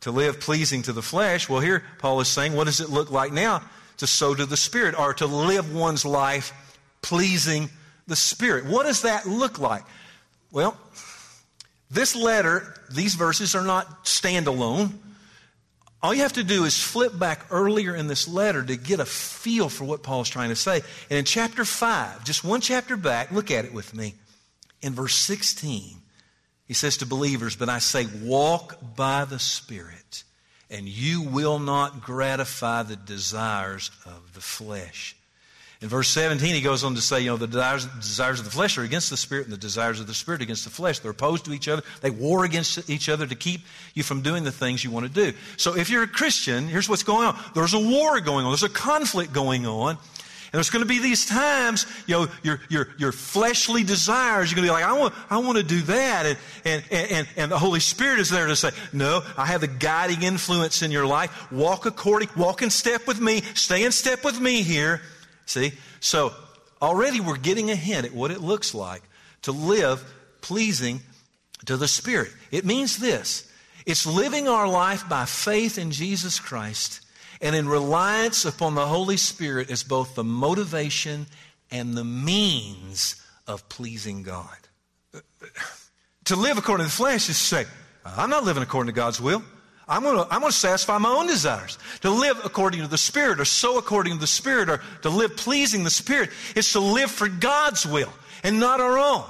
to 0.00 0.10
live 0.10 0.40
pleasing 0.40 0.82
to 0.82 0.92
the 0.92 1.02
flesh? 1.02 1.48
Well, 1.48 1.60
here 1.60 1.82
Paul 1.98 2.20
is 2.20 2.28
saying, 2.28 2.54
what 2.54 2.64
does 2.64 2.80
it 2.80 2.90
look 2.90 3.10
like 3.10 3.32
now 3.32 3.62
to 3.98 4.06
sow 4.06 4.34
to 4.34 4.46
the 4.46 4.56
Spirit 4.56 4.98
or 4.98 5.14
to 5.14 5.26
live 5.26 5.74
one's 5.74 6.04
life 6.04 6.52
pleasing 7.00 7.70
the 8.06 8.16
Spirit? 8.16 8.66
What 8.66 8.84
does 8.84 9.02
that 9.02 9.26
look 9.26 9.58
like? 9.58 9.84
Well, 10.50 10.76
this 11.90 12.14
letter, 12.14 12.74
these 12.90 13.14
verses 13.14 13.54
are 13.54 13.64
not 13.64 14.04
standalone. 14.04 14.92
All 16.02 16.12
you 16.12 16.22
have 16.22 16.32
to 16.32 16.42
do 16.42 16.64
is 16.64 16.82
flip 16.82 17.16
back 17.16 17.46
earlier 17.50 17.94
in 17.94 18.08
this 18.08 18.26
letter 18.26 18.62
to 18.62 18.76
get 18.76 18.98
a 18.98 19.04
feel 19.04 19.68
for 19.68 19.84
what 19.84 20.02
Paul's 20.02 20.28
trying 20.28 20.48
to 20.48 20.56
say. 20.56 20.82
And 21.08 21.18
in 21.18 21.24
chapter 21.24 21.64
5, 21.64 22.24
just 22.24 22.42
one 22.42 22.60
chapter 22.60 22.96
back, 22.96 23.30
look 23.30 23.52
at 23.52 23.64
it 23.64 23.72
with 23.72 23.94
me. 23.94 24.14
In 24.80 24.94
verse 24.94 25.14
16, 25.14 25.96
he 26.66 26.74
says 26.74 26.96
to 26.96 27.06
believers, 27.06 27.54
But 27.54 27.68
I 27.68 27.78
say, 27.78 28.06
walk 28.20 28.78
by 28.96 29.24
the 29.24 29.38
Spirit, 29.38 30.24
and 30.68 30.88
you 30.88 31.22
will 31.22 31.60
not 31.60 32.00
gratify 32.00 32.82
the 32.82 32.96
desires 32.96 33.92
of 34.04 34.34
the 34.34 34.40
flesh. 34.40 35.14
In 35.82 35.88
verse 35.88 36.08
17, 36.10 36.54
he 36.54 36.60
goes 36.60 36.84
on 36.84 36.94
to 36.94 37.00
say, 37.00 37.22
you 37.22 37.30
know, 37.30 37.36
the 37.36 37.48
desires, 37.48 37.86
desires, 37.86 38.38
of 38.38 38.44
the 38.44 38.52
flesh 38.52 38.78
are 38.78 38.84
against 38.84 39.10
the 39.10 39.16
spirit, 39.16 39.46
and 39.46 39.52
the 39.52 39.58
desires 39.58 39.98
of 39.98 40.06
the 40.06 40.14
spirit 40.14 40.40
against 40.40 40.62
the 40.62 40.70
flesh. 40.70 41.00
They're 41.00 41.10
opposed 41.10 41.44
to 41.46 41.52
each 41.52 41.66
other. 41.66 41.82
They 42.00 42.10
war 42.10 42.44
against 42.44 42.88
each 42.88 43.08
other 43.08 43.26
to 43.26 43.34
keep 43.34 43.62
you 43.94 44.04
from 44.04 44.22
doing 44.22 44.44
the 44.44 44.52
things 44.52 44.84
you 44.84 44.92
want 44.92 45.12
to 45.12 45.12
do. 45.12 45.36
So 45.56 45.76
if 45.76 45.90
you're 45.90 46.04
a 46.04 46.08
Christian, 46.08 46.68
here's 46.68 46.88
what's 46.88 47.02
going 47.02 47.26
on. 47.26 47.36
There's 47.56 47.74
a 47.74 47.80
war 47.80 48.20
going 48.20 48.44
on. 48.44 48.52
There's 48.52 48.62
a 48.62 48.68
conflict 48.68 49.32
going 49.32 49.66
on. 49.66 49.90
And 50.52 50.58
there's 50.58 50.70
going 50.70 50.84
to 50.84 50.88
be 50.88 51.00
these 51.00 51.26
times, 51.26 51.86
you 52.06 52.14
know, 52.14 52.28
your, 52.44 52.60
your, 52.68 52.88
your 52.98 53.10
fleshly 53.10 53.82
desires, 53.82 54.50
you're 54.50 54.56
going 54.56 54.68
to 54.68 54.72
be 54.72 54.72
like, 54.72 54.84
I 54.84 54.96
want, 54.96 55.14
I 55.30 55.38
want 55.38 55.56
to 55.58 55.64
do 55.64 55.80
that. 55.80 56.26
And, 56.26 56.84
and, 56.92 57.10
and, 57.10 57.28
and 57.36 57.50
the 57.50 57.58
Holy 57.58 57.80
Spirit 57.80 58.20
is 58.20 58.30
there 58.30 58.46
to 58.46 58.54
say, 58.54 58.70
no, 58.92 59.22
I 59.36 59.46
have 59.46 59.62
the 59.62 59.66
guiding 59.66 60.22
influence 60.22 60.82
in 60.82 60.92
your 60.92 61.06
life. 61.06 61.50
Walk 61.50 61.86
according, 61.86 62.28
walk 62.36 62.62
in 62.62 62.70
step 62.70 63.08
with 63.08 63.18
me. 63.18 63.40
Stay 63.54 63.82
in 63.82 63.90
step 63.90 64.22
with 64.22 64.38
me 64.38 64.62
here. 64.62 65.00
See? 65.46 65.72
So 66.00 66.32
already 66.80 67.20
we're 67.20 67.36
getting 67.36 67.70
a 67.70 67.76
hint 67.76 68.06
at 68.06 68.14
what 68.14 68.30
it 68.30 68.40
looks 68.40 68.74
like 68.74 69.02
to 69.42 69.52
live 69.52 70.02
pleasing 70.40 71.00
to 71.66 71.76
the 71.76 71.88
Spirit. 71.88 72.32
It 72.50 72.64
means 72.64 72.98
this 72.98 73.50
it's 73.86 74.06
living 74.06 74.48
our 74.48 74.68
life 74.68 75.08
by 75.08 75.24
faith 75.24 75.78
in 75.78 75.90
Jesus 75.90 76.38
Christ 76.38 77.00
and 77.40 77.56
in 77.56 77.68
reliance 77.68 78.44
upon 78.44 78.74
the 78.74 78.86
Holy 78.86 79.16
Spirit 79.16 79.70
as 79.70 79.82
both 79.82 80.14
the 80.14 80.24
motivation 80.24 81.26
and 81.70 81.94
the 81.96 82.04
means 82.04 83.20
of 83.46 83.68
pleasing 83.68 84.22
God. 84.22 84.56
To 86.26 86.36
live 86.36 86.56
according 86.56 86.86
to 86.86 86.90
the 86.90 86.96
flesh 86.96 87.28
is 87.28 87.36
to 87.36 87.44
say, 87.44 87.64
I'm 88.06 88.30
not 88.30 88.44
living 88.44 88.62
according 88.62 88.94
to 88.94 88.96
God's 88.96 89.20
will. 89.20 89.42
I'm 89.92 90.02
going, 90.02 90.16
to, 90.16 90.32
I'm 90.32 90.40
going 90.40 90.50
to 90.50 90.56
satisfy 90.58 90.96
my 90.96 91.10
own 91.10 91.26
desires. 91.26 91.78
To 92.00 92.10
live 92.10 92.40
according 92.44 92.80
to 92.80 92.86
the 92.86 92.96
Spirit 92.96 93.40
or 93.40 93.44
sow 93.44 93.76
according 93.76 94.14
to 94.14 94.18
the 94.18 94.26
Spirit 94.26 94.70
or 94.70 94.80
to 95.02 95.10
live 95.10 95.36
pleasing 95.36 95.84
the 95.84 95.90
Spirit 95.90 96.30
is 96.56 96.72
to 96.72 96.80
live 96.80 97.10
for 97.10 97.28
God's 97.28 97.84
will 97.86 98.12
and 98.42 98.58
not 98.58 98.80
our 98.80 98.98
own. 98.98 99.24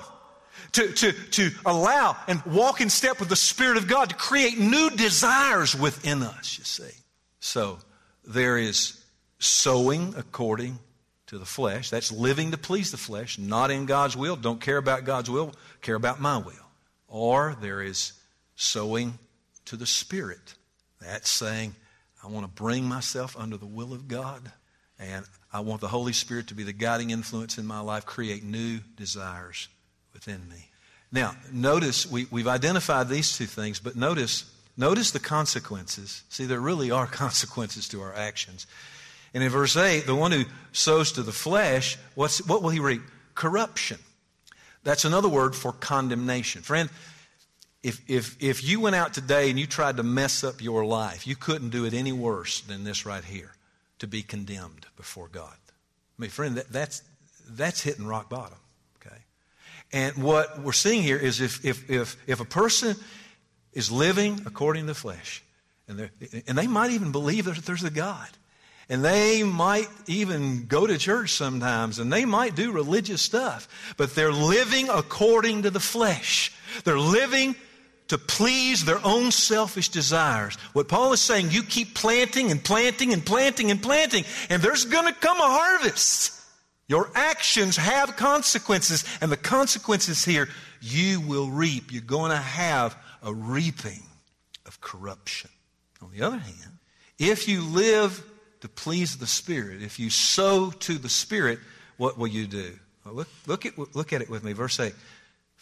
To, 0.73 0.91
to, 0.91 1.13
to 1.13 1.51
allow 1.67 2.17
and 2.29 2.41
walk 2.45 2.81
in 2.81 2.89
step 2.91 3.19
with 3.19 3.29
the 3.29 3.37
Spirit 3.37 3.77
of 3.77 3.89
God 3.89 4.11
to 4.11 4.15
create 4.15 4.57
new 4.59 4.89
desires 4.91 5.75
within 5.75 6.23
us, 6.23 6.57
you 6.59 6.65
see. 6.65 6.97
So 7.41 7.79
there 8.25 8.57
is 8.57 9.05
sowing 9.41 10.15
according 10.17 10.79
to 11.27 11.39
the 11.39 11.45
flesh. 11.45 11.91
That's 11.91 12.13
living 12.13 12.53
to 12.53 12.57
please 12.57 12.93
the 12.93 12.97
flesh, 12.97 13.37
not 13.37 13.73
in 13.73 13.87
God's 13.87 14.17
will. 14.17 14.37
Don't 14.37 14.61
care 14.61 14.77
about 14.77 15.05
God's 15.05 15.29
will, 15.29 15.53
care 15.81 15.97
about 15.97 16.21
my 16.21 16.37
will. 16.37 16.55
Or 17.09 17.57
there 17.61 17.83
is 17.83 18.13
sowing 18.55 19.19
to 19.67 19.77
the 19.77 19.87
Spirit. 19.87 20.55
That's 21.01 21.29
saying, 21.29 21.75
I 22.23 22.29
want 22.29 22.47
to 22.47 22.53
bring 22.53 22.85
myself 22.85 23.37
under 23.37 23.57
the 23.57 23.67
will 23.67 23.93
of 23.93 24.09
God, 24.09 24.53
and 24.99 25.27
I 25.53 25.61
want 25.61 25.81
the 25.81 25.89
Holy 25.89 26.13
Spirit 26.13 26.49
to 26.49 26.55
be 26.55 26.63
the 26.63 26.73
guiding 26.73 27.11
influence 27.11 27.59
in 27.59 27.67
my 27.67 27.81
life, 27.81 28.07
create 28.07 28.45
new 28.45 28.81
desires 28.97 29.69
within 30.13 30.49
me. 30.49 30.69
Now, 31.11 31.35
notice 31.53 32.11
we, 32.11 32.27
we've 32.31 32.49
identified 32.49 33.09
these 33.09 33.37
two 33.37 33.47
things, 33.47 33.81
but 33.81 33.97
notice, 33.97 34.51
notice 34.77 35.11
the 35.11 35.21
consequences. 35.21 36.23
See, 36.29 36.47
there 36.47 36.61
really 36.61 36.91
are 36.91 37.07
consequences 37.09 37.89
to 37.89 38.01
our 38.01 38.15
actions. 38.15 38.67
And 39.35 39.43
in 39.43 39.51
verse 39.51 39.77
8, 39.77 40.07
the 40.07 40.15
one 40.15 40.33
who 40.33 40.45
sows 40.73 41.13
to 41.13 41.23
the 41.23 41.33
flesh, 41.33 41.97
what 42.15 42.41
will 42.47 42.71
he 42.71 42.81
reap? 42.81 43.03
Corruption. 43.35 43.99
That's 44.85 45.05
another 45.05 45.29
word 45.29 45.55
for 45.55 45.73
condemnation. 45.73 46.63
Friend, 46.63 46.91
if, 47.83 48.01
if, 48.09 48.41
if 48.41 48.63
you 48.63 48.81
went 48.81 48.95
out 48.95 49.13
today 49.13 49.51
and 49.51 49.59
you 49.59 49.67
tried 49.67 49.97
to 49.97 50.03
mess 50.03 50.45
up 50.45 50.63
your 50.63 50.85
life, 50.85 51.27
you 51.27 51.35
couldn't 51.35 51.71
do 51.71 51.85
it 51.85 51.95
any 51.95 52.13
worse 52.13 52.61
than 52.61 52.85
this 52.85 53.05
right 53.05 53.25
here 53.25 53.53
to 53.99 54.07
be 54.07 54.23
condemned 54.23 54.87
before 54.97 55.29
God. 55.29 55.57
I 56.19 56.23
mean, 56.23 56.31
friend, 56.31 56.57
that, 56.57 56.69
that's, 56.69 57.03
that's 57.49 57.81
hitting 57.81 58.07
rock 58.07 58.29
bottom. 58.29 58.59
Okay? 59.05 59.17
And 59.93 60.23
what 60.23 60.61
we're 60.61 60.73
seeing 60.73 61.03
here 61.03 61.19
is 61.19 61.41
if, 61.41 61.65
if, 61.65 61.91
if, 61.91 62.17
if 62.27 62.41
a 62.41 62.45
person 62.45 62.97
is 63.73 63.91
living 63.91 64.41
according 64.47 64.85
to 64.85 64.89
the 64.89 64.95
flesh, 64.95 65.43
and, 65.89 66.09
and 66.47 66.57
they 66.57 66.69
might 66.69 66.93
even 66.93 67.11
believe 67.11 67.47
that 67.47 67.57
there's 67.65 67.83
a 67.83 67.91
God, 67.91 68.29
and 68.89 69.05
they 69.05 69.43
might 69.43 69.89
even 70.07 70.67
go 70.67 70.87
to 70.87 70.99
church 70.99 71.33
sometimes 71.33 71.99
and 71.99 72.13
they 72.13 72.25
might 72.25 72.55
do 72.55 72.73
religious 72.73 73.23
stuff, 73.23 73.95
but 73.97 74.15
they're 74.15 74.33
living 74.33 74.89
according 74.89 75.63
to 75.63 75.71
the 75.71 75.81
flesh. 75.81 76.53
They're 76.85 76.99
living 76.99 77.55
to 78.13 78.19
please 78.19 78.85
their 78.85 79.01
own 79.07 79.31
selfish 79.31 79.89
desires. 79.89 80.57
What 80.75 80.87
Paul 80.87 81.15
is 81.15 81.21
saying, 81.23 81.51
you 81.51 81.63
keep 81.63 81.95
planting 81.95 82.51
and 82.51 82.63
planting 82.63 83.15
and 83.15 83.25
planting 83.25 83.71
and 83.71 83.83
planting, 83.83 84.25
and 84.51 84.61
there's 84.61 84.85
going 84.85 85.07
to 85.07 85.19
come 85.19 85.39
a 85.39 85.49
harvest. 85.49 86.39
Your 86.89 87.11
actions 87.15 87.79
have 87.79 88.17
consequences, 88.17 89.07
and 89.23 89.33
the 89.33 89.39
consequences 89.39 90.27
here, 90.27 90.51
you 90.83 91.23
will 91.23 91.49
reap. 91.49 91.91
You're 91.91 92.03
going 92.03 92.33
to 92.33 92.37
have 92.37 92.95
a 93.23 93.33
reaping 93.33 94.03
of 94.67 94.79
corruption. 94.83 95.49
On 96.03 96.11
the 96.11 96.21
other 96.21 96.37
hand, 96.37 96.79
if 97.19 97.49
you 97.49 97.63
live 97.63 98.23
to 98.61 98.69
please 98.69 99.17
the 99.17 99.27
Spirit, 99.27 99.83
if 99.83 99.99
you 99.99 100.11
sow 100.11 100.71
to 100.71 100.99
the 100.99 101.09
Spirit, 101.09 101.61
what 101.97 102.19
will 102.19 102.29
you 102.29 102.47
do? 102.47 102.75
Well, 103.07 103.15
look, 103.15 103.29
look, 103.47 103.65
at, 103.65 103.97
look 103.97 104.13
at 104.13 104.21
it 104.21 104.29
with 104.29 104.45
me. 104.45 104.53
Verse 104.53 104.79
8 104.79 104.93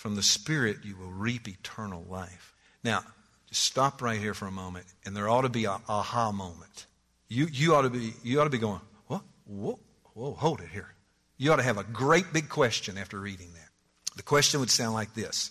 From 0.00 0.14
the 0.14 0.23
Spirit 0.23 0.78
you 0.83 0.97
will 0.97 1.11
reap 1.11 1.47
eternal 1.47 2.07
life. 2.09 2.54
Now, 2.83 3.02
just 3.50 3.62
stop 3.62 4.00
right 4.00 4.19
here 4.19 4.33
for 4.33 4.47
a 4.47 4.50
moment, 4.50 4.87
and 5.04 5.14
there 5.14 5.28
ought 5.28 5.42
to 5.42 5.50
be 5.50 5.66
an 5.66 5.83
aha 5.90 6.33
moment. 6.33 6.87
You, 7.28 7.47
you, 7.52 7.75
ought 7.75 7.83
to 7.83 7.90
be, 7.90 8.14
you 8.23 8.40
ought 8.40 8.45
to 8.45 8.50
be 8.50 8.57
going, 8.57 8.80
what? 9.09 9.21
Whoa, 9.45 9.78
whoa, 10.14 10.33
hold 10.33 10.62
it 10.62 10.71
here. 10.73 10.95
You 11.37 11.52
ought 11.52 11.57
to 11.57 11.62
have 11.62 11.76
a 11.76 11.85
great 11.85 12.33
big 12.33 12.49
question 12.49 12.97
after 12.97 13.21
reading 13.21 13.49
that. 13.52 13.69
The 14.16 14.23
question 14.23 14.61
would 14.61 14.71
sound 14.71 14.95
like 14.95 15.12
this 15.12 15.50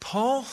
Paul, 0.00 0.46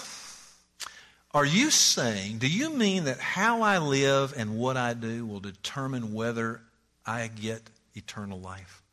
are 1.33 1.45
you 1.45 1.71
saying, 1.71 2.39
do 2.39 2.51
you 2.51 2.71
mean 2.71 3.05
that 3.05 3.21
how 3.21 3.61
I 3.61 3.77
live 3.77 4.33
and 4.35 4.57
what 4.57 4.75
I 4.75 4.95
do 4.95 5.25
will 5.25 5.39
determine 5.39 6.13
whether 6.13 6.59
I 7.05 7.27
get 7.27 7.61
eternal 7.95 8.41
life? 8.41 8.83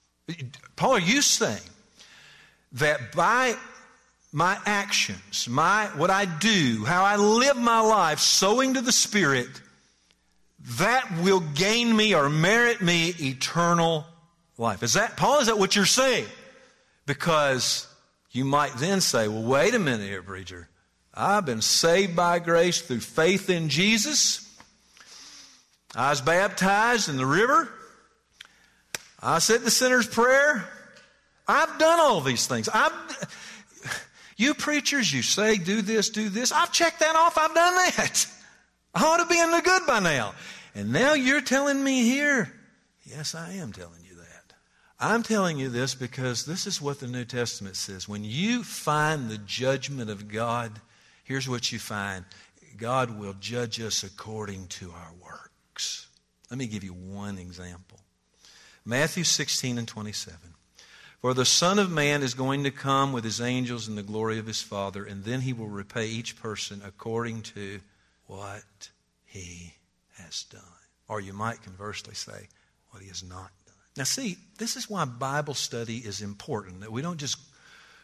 Paul, 0.76 0.92
are 0.92 1.00
you 1.00 1.20
saying 1.20 1.68
that 2.70 3.10
by 3.10 3.56
my 4.32 4.58
actions, 4.66 5.48
my 5.48 5.86
what 5.96 6.10
I 6.10 6.24
do, 6.24 6.84
how 6.86 7.04
I 7.04 7.16
live 7.16 7.56
my 7.56 7.80
life, 7.80 8.18
sowing 8.18 8.74
to 8.74 8.80
the 8.80 8.92
Spirit, 8.92 9.48
that 10.78 11.20
will 11.22 11.40
gain 11.40 11.96
me 11.96 12.14
or 12.14 12.28
merit 12.28 12.82
me 12.82 13.14
eternal 13.20 14.04
life. 14.58 14.82
Is 14.82 14.94
that, 14.94 15.16
Paul, 15.16 15.40
is 15.40 15.46
that 15.46 15.58
what 15.58 15.76
you're 15.76 15.86
saying? 15.86 16.26
Because 17.06 17.86
you 18.32 18.44
might 18.44 18.74
then 18.74 19.00
say, 19.00 19.28
well, 19.28 19.42
wait 19.42 19.74
a 19.74 19.78
minute 19.78 20.06
here, 20.06 20.22
preacher. 20.22 20.68
I've 21.14 21.46
been 21.46 21.62
saved 21.62 22.14
by 22.14 22.38
grace 22.38 22.80
through 22.82 23.00
faith 23.00 23.48
in 23.48 23.70
Jesus. 23.70 24.44
I 25.94 26.10
was 26.10 26.20
baptized 26.20 27.08
in 27.08 27.16
the 27.16 27.26
river. 27.26 27.68
I 29.20 29.38
said 29.38 29.62
the 29.62 29.70
sinner's 29.70 30.06
prayer. 30.06 30.68
I've 31.46 31.78
done 31.78 31.98
all 31.98 32.20
these 32.20 32.46
things. 32.46 32.68
I've, 32.68 32.92
you 34.38 34.54
preachers, 34.54 35.12
you 35.12 35.22
say 35.22 35.58
do 35.58 35.82
this, 35.82 36.08
do 36.08 36.28
this. 36.28 36.52
I've 36.52 36.72
checked 36.72 37.00
that 37.00 37.16
off. 37.16 37.36
I've 37.36 37.54
done 37.54 37.74
that. 37.74 38.26
I 38.94 39.04
ought 39.04 39.18
to 39.18 39.26
be 39.26 39.38
in 39.38 39.50
the 39.50 39.60
good 39.60 39.86
by 39.86 39.98
now. 39.98 40.34
And 40.74 40.92
now 40.92 41.14
you're 41.14 41.40
telling 41.40 41.82
me 41.82 42.04
here. 42.04 42.52
Yes, 43.04 43.34
I 43.34 43.52
am 43.54 43.72
telling 43.72 44.00
you. 44.08 44.14
That. 44.14 44.54
I'm 45.00 45.24
telling 45.24 45.58
you 45.58 45.68
this 45.68 45.94
because 45.94 46.46
this 46.46 46.66
is 46.66 46.80
what 46.80 47.00
the 47.00 47.08
New 47.08 47.24
Testament 47.24 47.76
says. 47.76 48.08
When 48.08 48.24
you 48.24 48.62
find 48.62 49.28
the 49.28 49.38
judgment 49.38 50.08
of 50.08 50.28
God, 50.28 50.72
here's 51.24 51.48
what 51.48 51.72
you 51.72 51.80
find 51.80 52.24
God 52.76 53.18
will 53.18 53.34
judge 53.40 53.80
us 53.80 54.04
according 54.04 54.68
to 54.68 54.92
our 54.92 55.12
works. 55.20 56.06
Let 56.48 56.58
me 56.58 56.68
give 56.68 56.84
you 56.84 56.92
one 56.92 57.38
example 57.38 57.98
Matthew 58.84 59.24
16 59.24 59.78
and 59.78 59.88
27. 59.88 60.38
For 61.20 61.34
the 61.34 61.44
Son 61.44 61.80
of 61.80 61.90
Man 61.90 62.22
is 62.22 62.34
going 62.34 62.62
to 62.62 62.70
come 62.70 63.12
with 63.12 63.24
his 63.24 63.40
angels 63.40 63.88
in 63.88 63.96
the 63.96 64.04
glory 64.04 64.38
of 64.38 64.46
his 64.46 64.62
Father, 64.62 65.04
and 65.04 65.24
then 65.24 65.40
he 65.40 65.52
will 65.52 65.66
repay 65.66 66.06
each 66.06 66.40
person 66.40 66.80
according 66.86 67.42
to 67.42 67.80
what 68.26 68.90
he 69.26 69.74
has 70.16 70.44
done. 70.44 70.62
Or 71.08 71.20
you 71.20 71.32
might 71.32 71.60
conversely 71.62 72.14
say, 72.14 72.48
what 72.90 73.02
he 73.02 73.08
has 73.08 73.24
not 73.24 73.50
done. 73.66 73.74
now, 73.96 74.04
see, 74.04 74.36
this 74.58 74.76
is 74.76 74.88
why 74.88 75.04
Bible 75.06 75.54
study 75.54 75.98
is 75.98 76.22
important, 76.22 76.80
that 76.80 76.92
we 76.92 77.02
don't 77.02 77.18
just 77.18 77.38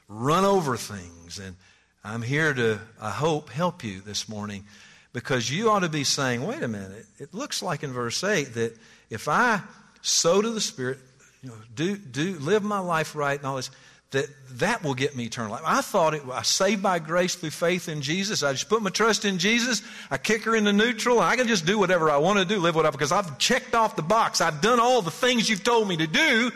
run 0.09 0.45
over 0.45 0.77
things. 0.77 1.39
And 1.39 1.55
I'm 2.03 2.23
here 2.23 2.53
to, 2.53 2.81
I 3.01 3.11
hope, 3.11 3.49
help 3.49 3.85
you 3.85 4.01
this 4.01 4.29
morning 4.29 4.65
because 5.13 5.49
you 5.49 5.71
ought 5.71 5.81
to 5.81 5.89
be 5.89 6.03
saying, 6.03 6.45
wait 6.45 6.63
a 6.65 6.69
minute, 6.69 7.07
it 7.19 7.33
looks 7.33 7.63
like 7.63 7.85
in 7.85 7.93
verse 7.93 8.25
8 8.25 8.55
that 8.55 8.77
if 9.09 9.29
I 9.29 9.61
sow 10.03 10.43
to 10.43 10.51
the 10.51 10.61
Spirit, 10.61 10.99
you 11.45 11.51
know, 11.51 11.57
do, 11.75 11.97
do, 11.97 12.39
live 12.39 12.63
my 12.63 12.79
life 12.79 13.15
right 13.15 13.39
and 13.39 13.47
all 13.47 13.57
this, 13.57 13.71
that 14.13 14.27
that 14.53 14.83
will 14.83 14.95
get 14.95 15.15
me 15.15 15.25
eternal 15.25 15.53
life. 15.53 15.63
I 15.67 15.83
thought 15.83 16.15
it, 16.15 16.23
I 16.33 16.41
saved 16.43 16.83
by 16.83 17.01
grace 17.01 17.35
through 17.35 17.51
faith 17.51 17.87
in 17.87 18.01
Jesus. 18.01 18.43
I 18.43 18.53
just 18.53 18.71
put 18.71 18.81
my 18.81 18.89
trust 18.89 19.27
in 19.27 19.37
Jesus. 19.37 19.83
I 20.11 20.17
kick 20.17 20.45
her 20.45 20.57
into 20.57 20.73
neutral. 20.73 21.21
And 21.21 21.27
I 21.27 21.37
can 21.37 21.47
just 21.47 21.67
do 21.67 21.79
whatever 21.79 22.11
I 22.11 22.17
want 22.17 22.39
to 22.39 22.47
do, 22.47 22.59
live 22.59 22.77
whatever, 22.77 22.97
because 22.97 23.13
I've 23.13 23.37
checked 23.39 23.75
off 23.75 23.95
the 23.95 24.03
box. 24.03 24.41
I've 24.41 24.63
done 24.63 24.81
all 24.81 25.03
the 25.03 25.11
things 25.11 25.51
you've 25.51 25.65
told 25.65 25.87
me 25.87 25.99
to 25.99 26.07
do. 26.07 26.51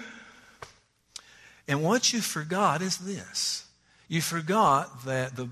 And 1.66 1.82
what 1.82 2.14
you 2.14 2.22
forgot 2.22 2.80
is 2.80 2.96
this. 2.96 3.66
You 4.08 4.22
forgot 4.22 5.04
that 5.04 5.36
the 5.36 5.50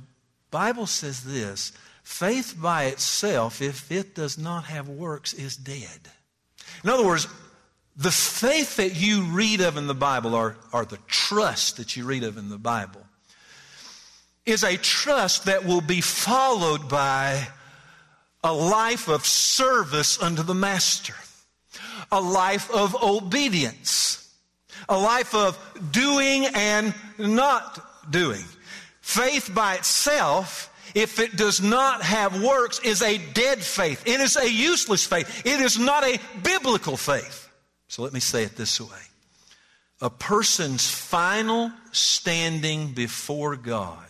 Bible 0.51 0.87
says 0.87 1.25
this 1.25 1.73
faith 2.03 2.57
by 2.59 2.85
itself, 2.85 3.61
if 3.61 3.93
it 3.93 4.15
does 4.15 4.39
not 4.39 4.65
have 4.65 4.89
works, 4.89 5.35
is 5.35 5.57
dead. 5.57 6.09
In 6.83 6.89
other 6.89 7.05
words, 7.05 7.27
the 7.97 8.11
faith 8.11 8.77
that 8.77 8.95
you 8.95 9.23
read 9.23 9.61
of 9.61 9.77
in 9.77 9.87
the 9.87 9.95
Bible, 9.95 10.35
or, 10.35 10.57
or 10.73 10.85
the 10.85 10.99
trust 11.07 11.79
that 11.79 11.97
you 11.97 12.05
read 12.05 12.25
of 12.25 12.37
in 12.37 12.51
the 12.51 12.59
Bible, 12.59 13.01
is 14.45 14.63
a 14.63 14.77
trust 14.77 15.47
that 15.47 15.65
will 15.65 15.81
be 15.81 16.01
followed 16.01 16.89
by 16.89 17.49
a 18.45 18.53
life 18.53 19.09
of 19.09 19.25
service 19.25 20.23
unto 20.23 20.43
the 20.43 20.55
Master, 20.55 21.15
a 22.13 22.21
life 22.21 22.71
of 22.71 22.95
obedience, 23.03 24.31
a 24.89 24.99
life 24.99 25.35
of 25.35 25.59
doing 25.91 26.47
and 26.55 26.95
not 27.19 28.13
doing. 28.13 28.45
Faith 29.01 29.51
by 29.55 29.75
itself, 29.75 30.71
if 30.95 31.19
it 31.19 31.37
does 31.37 31.63
not 31.63 32.03
have 32.03 32.43
works, 32.43 32.79
is 32.81 33.03
a 33.03 33.19
dead 33.33 33.63
faith. 33.63 34.07
It 34.07 34.21
is 34.21 34.37
a 34.37 34.51
useless 34.51 35.05
faith. 35.05 35.47
It 35.47 35.61
is 35.61 35.79
not 35.79 36.05
a 36.05 36.21
biblical 36.43 36.97
faith. 36.97 37.46
So 37.89 38.03
let 38.03 38.13
me 38.13 38.21
say 38.21 38.45
it 38.45 38.57
this 38.57 38.81
way 38.81 39.03
a 40.01 40.11
person's 40.11 40.89
final 40.91 41.73
standing 41.93 42.93
before 42.93 43.57
God 43.57 44.05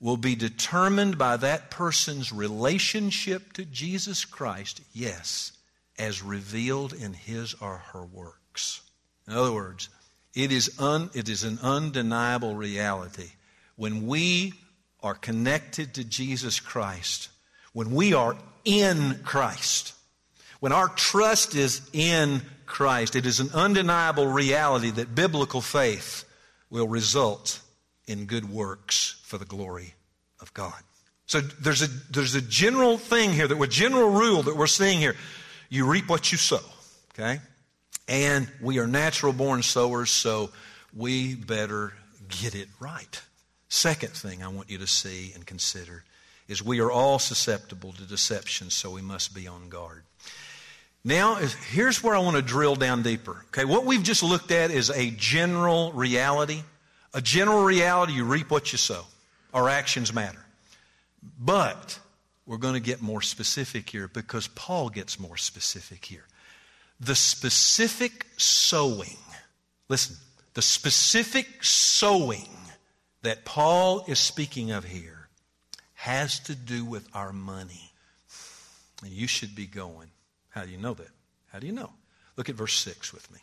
will 0.00 0.16
be 0.16 0.36
determined 0.36 1.18
by 1.18 1.36
that 1.38 1.70
person's 1.70 2.32
relationship 2.32 3.52
to 3.54 3.64
Jesus 3.64 4.24
Christ, 4.24 4.82
yes, 4.92 5.52
as 5.98 6.22
revealed 6.22 6.92
in 6.92 7.14
his 7.14 7.54
or 7.54 7.78
her 7.92 8.04
works. 8.04 8.82
In 9.26 9.34
other 9.34 9.52
words, 9.52 9.88
it 10.34 10.52
is, 10.52 10.78
un, 10.78 11.10
it 11.14 11.28
is 11.28 11.44
an 11.44 11.58
undeniable 11.62 12.54
reality. 12.54 13.30
When 13.76 14.06
we 14.06 14.52
are 15.02 15.14
connected 15.14 15.94
to 15.94 16.04
Jesus 16.04 16.60
Christ, 16.60 17.30
when 17.72 17.92
we 17.92 18.12
are 18.12 18.36
in 18.64 19.20
Christ, 19.24 19.94
when 20.60 20.72
our 20.72 20.88
trust 20.88 21.54
is 21.54 21.80
in 21.92 22.42
Christ, 22.66 23.16
it 23.16 23.26
is 23.26 23.40
an 23.40 23.50
undeniable 23.54 24.26
reality 24.26 24.90
that 24.90 25.14
biblical 25.14 25.60
faith 25.60 26.24
will 26.70 26.88
result 26.88 27.60
in 28.06 28.26
good 28.26 28.50
works 28.50 29.20
for 29.24 29.38
the 29.38 29.44
glory 29.44 29.94
of 30.40 30.52
God. 30.54 30.80
So 31.26 31.40
there's 31.40 31.82
a, 31.82 31.88
there's 32.10 32.34
a 32.34 32.40
general 32.40 32.98
thing 32.98 33.32
here, 33.32 33.48
that 33.48 33.60
a 33.60 33.66
general 33.66 34.10
rule 34.10 34.42
that 34.44 34.56
we're 34.56 34.66
seeing 34.66 34.98
here. 34.98 35.16
You 35.68 35.86
reap 35.86 36.08
what 36.08 36.30
you 36.30 36.38
sow, 36.38 36.60
okay? 37.14 37.40
And 38.06 38.48
we 38.60 38.78
are 38.78 38.86
natural 38.86 39.32
born 39.32 39.62
sowers, 39.62 40.10
so 40.10 40.50
we 40.94 41.34
better 41.34 41.92
get 42.28 42.54
it 42.54 42.68
right. 42.78 43.20
Second 43.68 44.12
thing 44.12 44.44
I 44.44 44.48
want 44.48 44.70
you 44.70 44.78
to 44.78 44.86
see 44.86 45.32
and 45.34 45.44
consider 45.44 46.04
is 46.46 46.62
we 46.62 46.80
are 46.80 46.90
all 46.90 47.18
susceptible 47.18 47.92
to 47.92 48.02
deception, 48.02 48.70
so 48.70 48.90
we 48.92 49.02
must 49.02 49.34
be 49.34 49.48
on 49.48 49.68
guard. 49.68 50.04
Now, 51.06 51.36
here's 51.36 52.02
where 52.02 52.16
I 52.16 52.18
want 52.18 52.34
to 52.34 52.42
drill 52.42 52.74
down 52.74 53.04
deeper. 53.04 53.44
Okay, 53.50 53.64
what 53.64 53.84
we've 53.84 54.02
just 54.02 54.24
looked 54.24 54.50
at 54.50 54.72
is 54.72 54.90
a 54.90 55.12
general 55.12 55.92
reality. 55.92 56.64
A 57.14 57.22
general 57.22 57.62
reality, 57.62 58.14
you 58.14 58.24
reap 58.24 58.50
what 58.50 58.72
you 58.72 58.78
sow. 58.78 59.04
Our 59.54 59.68
actions 59.68 60.12
matter. 60.12 60.44
But 61.38 62.00
we're 62.44 62.56
going 62.56 62.74
to 62.74 62.80
get 62.80 63.00
more 63.00 63.22
specific 63.22 63.88
here 63.88 64.08
because 64.08 64.48
Paul 64.48 64.88
gets 64.88 65.20
more 65.20 65.36
specific 65.36 66.04
here. 66.04 66.24
The 66.98 67.14
specific 67.14 68.26
sowing, 68.36 69.16
listen, 69.88 70.16
the 70.54 70.62
specific 70.62 71.62
sowing 71.62 72.48
that 73.22 73.44
Paul 73.44 74.04
is 74.08 74.18
speaking 74.18 74.72
of 74.72 74.82
here 74.84 75.28
has 75.94 76.40
to 76.40 76.56
do 76.56 76.84
with 76.84 77.08
our 77.14 77.32
money. 77.32 77.92
And 79.04 79.12
you 79.12 79.28
should 79.28 79.54
be 79.54 79.66
going, 79.66 80.08
how 80.56 80.64
do 80.64 80.70
you 80.70 80.78
know 80.78 80.94
that? 80.94 81.10
How 81.52 81.58
do 81.58 81.66
you 81.66 81.72
know? 81.74 81.90
Look 82.36 82.48
at 82.48 82.54
verse 82.54 82.74
6 82.78 83.12
with 83.12 83.30
me. 83.30 83.38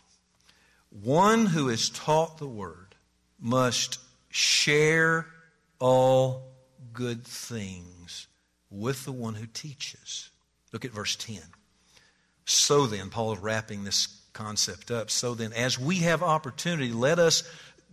One 0.89 1.45
who 1.45 1.69
is 1.69 1.91
taught 1.91 2.39
the 2.39 2.47
word 2.47 2.95
must 3.39 3.99
share 4.29 5.27
all 5.77 6.55
good 6.91 7.23
things 7.23 8.25
with 8.71 9.05
the 9.05 9.11
one 9.11 9.35
who 9.35 9.45
teaches. 9.45 10.31
Look 10.71 10.85
at 10.85 10.91
verse 10.91 11.15
10. 11.15 11.39
So 12.45 12.87
then, 12.87 13.11
Paul 13.11 13.33
is 13.33 13.39
wrapping 13.39 13.83
this 13.83 14.07
concept 14.33 14.89
up. 14.89 15.11
So 15.11 15.35
then, 15.35 15.53
as 15.53 15.77
we 15.77 15.97
have 15.97 16.23
opportunity, 16.23 16.91
let 16.91 17.19
us 17.19 17.43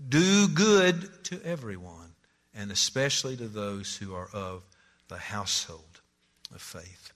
do 0.08 0.48
good 0.48 1.24
to 1.24 1.42
everyone, 1.44 2.14
and 2.54 2.72
especially 2.72 3.36
to 3.36 3.48
those 3.48 3.98
who 3.98 4.14
are 4.14 4.30
of 4.32 4.62
the 5.08 5.18
household 5.18 6.00
of 6.54 6.62
faith. 6.62 7.12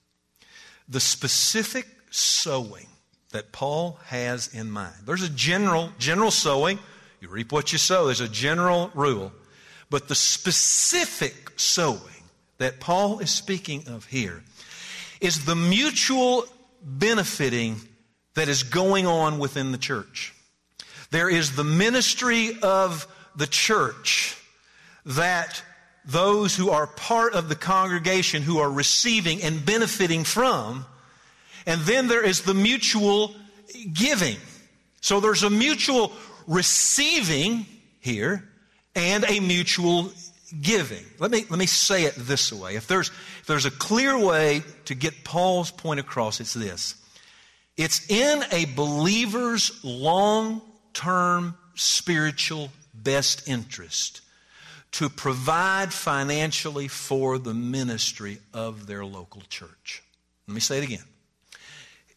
The 0.87 0.99
specific 0.99 1.87
sowing 2.15 2.87
that 3.31 3.51
Paul 3.51 3.99
has 4.05 4.53
in 4.53 4.71
mind. 4.71 4.95
There's 5.05 5.23
a 5.23 5.29
general, 5.29 5.91
general 5.99 6.31
sowing. 6.31 6.79
You 7.19 7.29
reap 7.29 7.51
what 7.51 7.71
you 7.71 7.77
sow. 7.77 8.05
There's 8.05 8.21
a 8.21 8.29
general 8.29 8.91
rule. 8.93 9.31
But 9.89 10.07
the 10.07 10.15
specific 10.15 11.51
sowing 11.57 11.99
that 12.57 12.79
Paul 12.79 13.19
is 13.19 13.31
speaking 13.31 13.87
of 13.87 14.05
here 14.05 14.43
is 15.21 15.45
the 15.45 15.55
mutual 15.55 16.45
benefiting 16.81 17.81
that 18.35 18.47
is 18.47 18.63
going 18.63 19.07
on 19.07 19.39
within 19.39 19.71
the 19.71 19.77
church. 19.77 20.33
There 21.11 21.29
is 21.29 21.55
the 21.55 21.63
ministry 21.63 22.57
of 22.61 23.07
the 23.35 23.47
church 23.47 24.41
that 25.05 25.61
those 26.05 26.55
who 26.55 26.69
are 26.69 26.87
part 26.87 27.33
of 27.33 27.49
the 27.49 27.55
congregation 27.55 28.43
who 28.43 28.59
are 28.59 28.71
receiving 28.71 29.41
and 29.41 29.65
benefiting 29.65 30.23
from. 30.23 30.85
And 31.65 31.81
then 31.81 32.07
there 32.07 32.23
is 32.23 32.41
the 32.41 32.53
mutual 32.53 33.35
giving. 33.93 34.37
So 35.01 35.19
there's 35.19 35.43
a 35.43 35.49
mutual 35.49 36.11
receiving 36.47 37.65
here 37.99 38.47
and 38.95 39.23
a 39.25 39.39
mutual 39.39 40.11
giving. 40.61 41.03
Let 41.19 41.31
me, 41.31 41.45
let 41.49 41.59
me 41.59 41.65
say 41.65 42.03
it 42.03 42.15
this 42.15 42.51
way. 42.53 42.75
If 42.75 42.87
there's, 42.87 43.09
if 43.41 43.45
there's 43.47 43.65
a 43.65 43.71
clear 43.71 44.17
way 44.17 44.63
to 44.85 44.95
get 44.95 45.23
Paul's 45.23 45.71
point 45.71 45.99
across, 45.99 46.39
it's 46.39 46.53
this. 46.53 46.95
It's 47.77 48.09
in 48.09 48.43
a 48.51 48.65
believer's 48.65 49.83
long 49.83 50.61
term 50.93 51.55
spiritual 51.75 52.71
best 52.93 53.47
interest 53.47 54.21
to 54.91 55.09
provide 55.09 55.91
financially 55.91 56.87
for 56.87 57.37
the 57.37 57.53
ministry 57.53 58.37
of 58.53 58.87
their 58.87 59.03
local 59.03 59.41
church. 59.49 60.01
Let 60.47 60.55
me 60.55 60.61
say 60.61 60.77
it 60.77 60.85
again. 60.85 61.03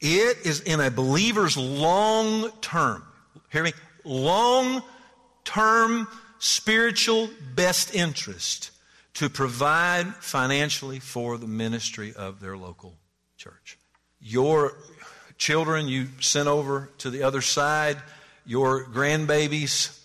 It 0.00 0.46
is 0.46 0.60
in 0.60 0.80
a 0.80 0.90
believer's 0.90 1.56
long 1.56 2.50
term, 2.60 3.04
hear 3.50 3.64
me, 3.64 3.72
long 4.04 4.82
term 5.44 6.06
spiritual 6.38 7.28
best 7.54 7.94
interest 7.94 8.70
to 9.14 9.28
provide 9.28 10.06
financially 10.20 11.00
for 11.00 11.38
the 11.38 11.48
ministry 11.48 12.12
of 12.14 12.38
their 12.40 12.56
local 12.56 12.94
church. 13.36 13.76
Your 14.20 14.74
children 15.36 15.88
you 15.88 16.08
sent 16.20 16.48
over 16.48 16.88
to 16.98 17.10
the 17.10 17.24
other 17.24 17.40
side, 17.40 17.96
your 18.46 18.84
grandbabies, 18.84 19.98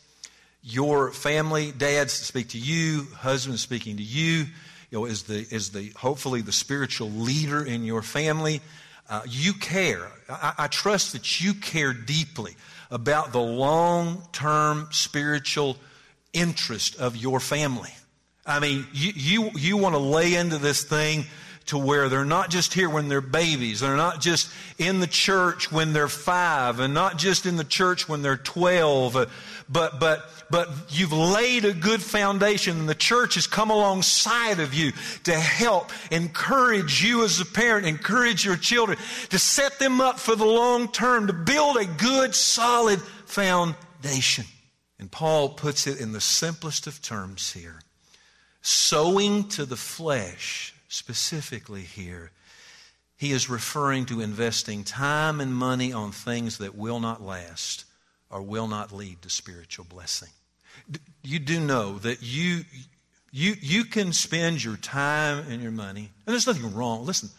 your 0.63 1.11
family, 1.11 1.71
dads 1.71 2.13
speak 2.13 2.49
to 2.49 2.57
you, 2.57 3.05
husbands 3.15 3.61
speaking 3.61 3.97
to 3.97 4.03
you, 4.03 4.45
you 4.89 4.99
know, 4.99 5.05
is 5.05 5.23
the, 5.23 5.45
is 5.51 5.71
the, 5.71 5.91
hopefully 5.95 6.41
the 6.41 6.51
spiritual 6.51 7.11
leader 7.11 7.63
in 7.63 7.83
your 7.83 8.01
family. 8.01 8.61
Uh, 9.09 9.21
you 9.27 9.53
care. 9.53 10.09
I, 10.29 10.53
I 10.59 10.67
trust 10.67 11.13
that 11.13 11.41
you 11.41 11.53
care 11.53 11.93
deeply 11.93 12.55
about 12.89 13.31
the 13.31 13.41
long 13.41 14.23
term 14.31 14.87
spiritual 14.91 15.77
interest 16.31 16.95
of 16.99 17.15
your 17.15 17.39
family. 17.39 17.91
I 18.45 18.59
mean, 18.59 18.85
you, 18.93 19.11
you, 19.15 19.51
you 19.55 19.77
want 19.77 19.95
to 19.95 19.99
lay 19.99 20.35
into 20.35 20.57
this 20.57 20.83
thing 20.83 21.25
to 21.67 21.77
where 21.77 22.09
they're 22.09 22.25
not 22.25 22.49
just 22.49 22.73
here 22.73 22.89
when 22.89 23.07
they're 23.07 23.21
babies. 23.21 23.79
They're 23.79 23.95
not 23.95 24.21
just 24.21 24.49
in 24.77 24.99
the 24.99 25.07
church 25.07 25.71
when 25.71 25.93
they're 25.93 26.07
five 26.07 26.79
and 26.79 26.93
not 26.93 27.17
just 27.17 27.45
in 27.45 27.55
the 27.55 27.63
church 27.63 28.07
when 28.09 28.21
they're 28.21 28.37
12. 28.37 29.29
But, 29.69 29.99
but, 29.99 30.29
but 30.49 30.69
you've 30.89 31.13
laid 31.13 31.65
a 31.65 31.73
good 31.73 32.01
foundation 32.01 32.79
and 32.79 32.89
the 32.89 32.95
church 32.95 33.35
has 33.35 33.47
come 33.47 33.69
alongside 33.69 34.59
of 34.59 34.73
you 34.73 34.91
to 35.23 35.33
help 35.33 35.91
encourage 36.11 37.03
you 37.03 37.23
as 37.23 37.39
a 37.39 37.45
parent, 37.45 37.85
encourage 37.85 38.45
your 38.45 38.57
children, 38.57 38.97
to 39.29 39.39
set 39.39 39.79
them 39.79 40.01
up 40.01 40.19
for 40.19 40.35
the 40.35 40.45
long 40.45 40.89
term, 40.89 41.27
to 41.27 41.33
build 41.33 41.77
a 41.77 41.85
good, 41.85 42.35
solid 42.35 43.01
foundation. 43.25 44.45
And 44.99 45.09
Paul 45.11 45.49
puts 45.49 45.87
it 45.87 45.99
in 45.99 46.11
the 46.11 46.21
simplest 46.21 46.87
of 46.87 47.01
terms 47.01 47.53
here 47.53 47.79
sowing 48.63 49.49
to 49.49 49.65
the 49.65 49.75
flesh, 49.75 50.72
specifically 50.93 51.81
here, 51.81 52.31
he 53.17 53.31
is 53.31 53.49
referring 53.49 54.05
to 54.05 54.21
investing 54.21 54.83
time 54.83 55.41
and 55.41 55.53
money 55.53 55.91
on 55.91 56.11
things 56.11 56.59
that 56.59 56.75
will 56.75 56.99
not 56.99 57.21
last 57.21 57.85
or 58.29 58.41
will 58.41 58.67
not 58.67 58.91
lead 58.91 59.21
to 59.21 59.29
spiritual 59.29 59.85
blessing. 59.85 60.29
You 61.23 61.39
do 61.39 61.59
know 61.59 61.97
that 61.99 62.21
you, 62.21 62.65
you, 63.31 63.55
you 63.59 63.85
can 63.85 64.13
spend 64.13 64.63
your 64.63 64.77
time 64.77 65.45
and 65.49 65.61
your 65.63 65.71
money, 65.71 66.11
and 66.25 66.33
there's 66.33 66.47
nothing 66.47 66.73
wrong. 66.75 67.05
Listen, 67.05 67.29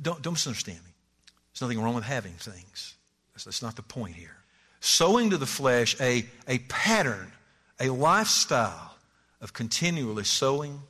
don't, 0.00 0.22
don't 0.22 0.34
misunderstand 0.34 0.78
me. 0.78 0.92
There's 1.52 1.62
nothing 1.62 1.82
wrong 1.82 1.94
with 1.94 2.04
having 2.04 2.32
things. 2.34 2.94
That's, 3.32 3.44
that's 3.44 3.62
not 3.62 3.76
the 3.76 3.82
point 3.82 4.14
here. 4.14 4.36
Sowing 4.80 5.30
to 5.30 5.36
the 5.36 5.46
flesh 5.46 6.00
a, 6.00 6.26
a 6.46 6.58
pattern, 6.68 7.32
a 7.80 7.88
lifestyle 7.88 8.96
of 9.40 9.52
continually 9.52 10.24
sowing 10.24 10.80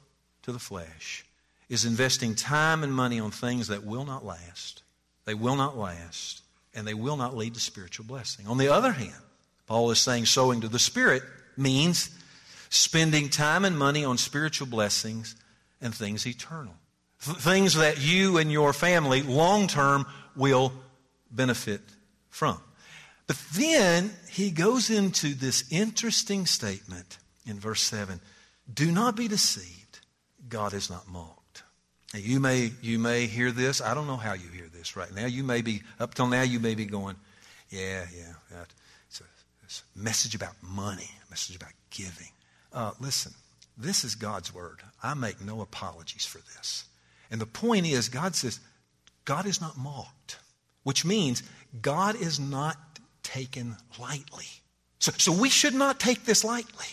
to 0.42 0.52
the 0.52 0.58
flesh 0.58 1.24
is 1.68 1.84
investing 1.84 2.34
time 2.34 2.82
and 2.82 2.92
money 2.92 3.20
on 3.20 3.30
things 3.30 3.68
that 3.68 3.84
will 3.84 4.04
not 4.04 4.24
last. 4.24 4.82
They 5.24 5.34
will 5.34 5.56
not 5.56 5.76
last, 5.76 6.42
and 6.74 6.86
they 6.86 6.94
will 6.94 7.16
not 7.16 7.36
lead 7.36 7.54
to 7.54 7.60
spiritual 7.60 8.06
blessing. 8.06 8.46
On 8.46 8.58
the 8.58 8.68
other 8.68 8.92
hand, 8.92 9.22
Paul 9.66 9.90
is 9.90 9.98
saying 9.98 10.26
sowing 10.26 10.62
to 10.62 10.68
the 10.68 10.78
Spirit 10.78 11.22
means 11.56 12.10
spending 12.70 13.28
time 13.28 13.64
and 13.64 13.78
money 13.78 14.04
on 14.04 14.16
spiritual 14.16 14.66
blessings 14.66 15.36
and 15.80 15.94
things 15.94 16.26
eternal. 16.26 16.74
things 17.18 17.74
that 17.74 18.00
you 18.00 18.38
and 18.38 18.50
your 18.50 18.72
family 18.72 19.22
long 19.22 19.66
term 19.66 20.06
will 20.36 20.72
benefit 21.30 21.80
from. 22.30 22.58
But 23.26 23.36
then 23.54 24.12
he 24.30 24.50
goes 24.50 24.88
into 24.88 25.34
this 25.34 25.64
interesting 25.70 26.46
statement 26.46 27.18
in 27.44 27.58
verse 27.58 27.82
7 27.82 28.20
Do 28.72 28.90
not 28.90 29.16
be 29.16 29.28
deceived, 29.28 30.00
God 30.48 30.72
is 30.72 30.88
not 30.88 31.08
mocked. 31.08 31.37
You 32.14 32.40
may, 32.40 32.72
you 32.80 32.98
may 32.98 33.26
hear 33.26 33.52
this. 33.52 33.80
I 33.80 33.94
don't 33.94 34.06
know 34.06 34.16
how 34.16 34.32
you 34.32 34.48
hear 34.48 34.68
this 34.72 34.96
right 34.96 35.14
now. 35.14 35.26
You 35.26 35.44
may 35.44 35.60
be, 35.60 35.82
up 36.00 36.14
till 36.14 36.26
now, 36.26 36.42
you 36.42 36.58
may 36.58 36.74
be 36.74 36.86
going, 36.86 37.16
Yeah, 37.68 38.06
yeah, 38.16 38.32
it's 39.06 39.20
a, 39.20 39.24
it's 39.62 39.82
a 39.94 39.98
message 39.98 40.34
about 40.34 40.54
money, 40.62 41.10
a 41.26 41.30
message 41.30 41.56
about 41.56 41.72
giving. 41.90 42.30
Uh, 42.72 42.92
listen, 42.98 43.32
this 43.76 44.04
is 44.04 44.14
God's 44.14 44.54
word. 44.54 44.80
I 45.02 45.14
make 45.14 45.40
no 45.44 45.60
apologies 45.60 46.24
for 46.24 46.38
this. 46.38 46.84
And 47.30 47.40
the 47.40 47.46
point 47.46 47.86
is, 47.86 48.08
God 48.08 48.34
says, 48.34 48.58
God 49.26 49.44
is 49.44 49.60
not 49.60 49.76
mocked, 49.76 50.38
which 50.84 51.04
means 51.04 51.42
God 51.82 52.16
is 52.16 52.40
not 52.40 52.76
taken 53.22 53.76
lightly. 54.00 54.46
So, 54.98 55.12
so 55.18 55.32
we 55.32 55.50
should 55.50 55.74
not 55.74 56.00
take 56.00 56.24
this 56.24 56.42
lightly. 56.42 56.86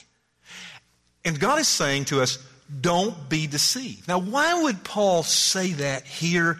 And 1.23 1.39
God 1.39 1.59
is 1.59 1.67
saying 1.67 2.05
to 2.05 2.21
us, 2.21 2.37
don't 2.81 3.29
be 3.29 3.47
deceived. 3.47 4.07
Now, 4.07 4.19
why 4.19 4.61
would 4.63 4.83
Paul 4.83 5.23
say 5.23 5.73
that 5.73 6.05
here 6.05 6.57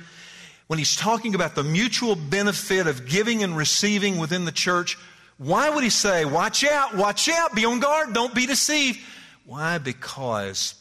when 0.68 0.80
he's 0.80 0.96
talking 0.96 1.36
about 1.36 1.56
the 1.56 1.64
mutual 1.64 2.16
benefit 2.16 2.88
of 2.88 3.08
giving 3.08 3.44
and 3.44 3.58
receiving 3.58 4.18
within 4.18 4.46
the 4.46 4.52
church? 4.52 4.98
Why 5.38 5.70
would 5.70 5.84
he 5.84 5.90
say, 5.90 6.26
watch 6.26 6.64
out, 6.64 6.96
watch 6.96 7.28
out, 7.28 7.56
be 7.56 7.66
on 7.66 7.80
guard, 7.80 8.14
don't 8.14 8.34
be 8.34 8.46
deceived? 8.46 9.00
Why? 9.46 9.78
Because 9.78 10.76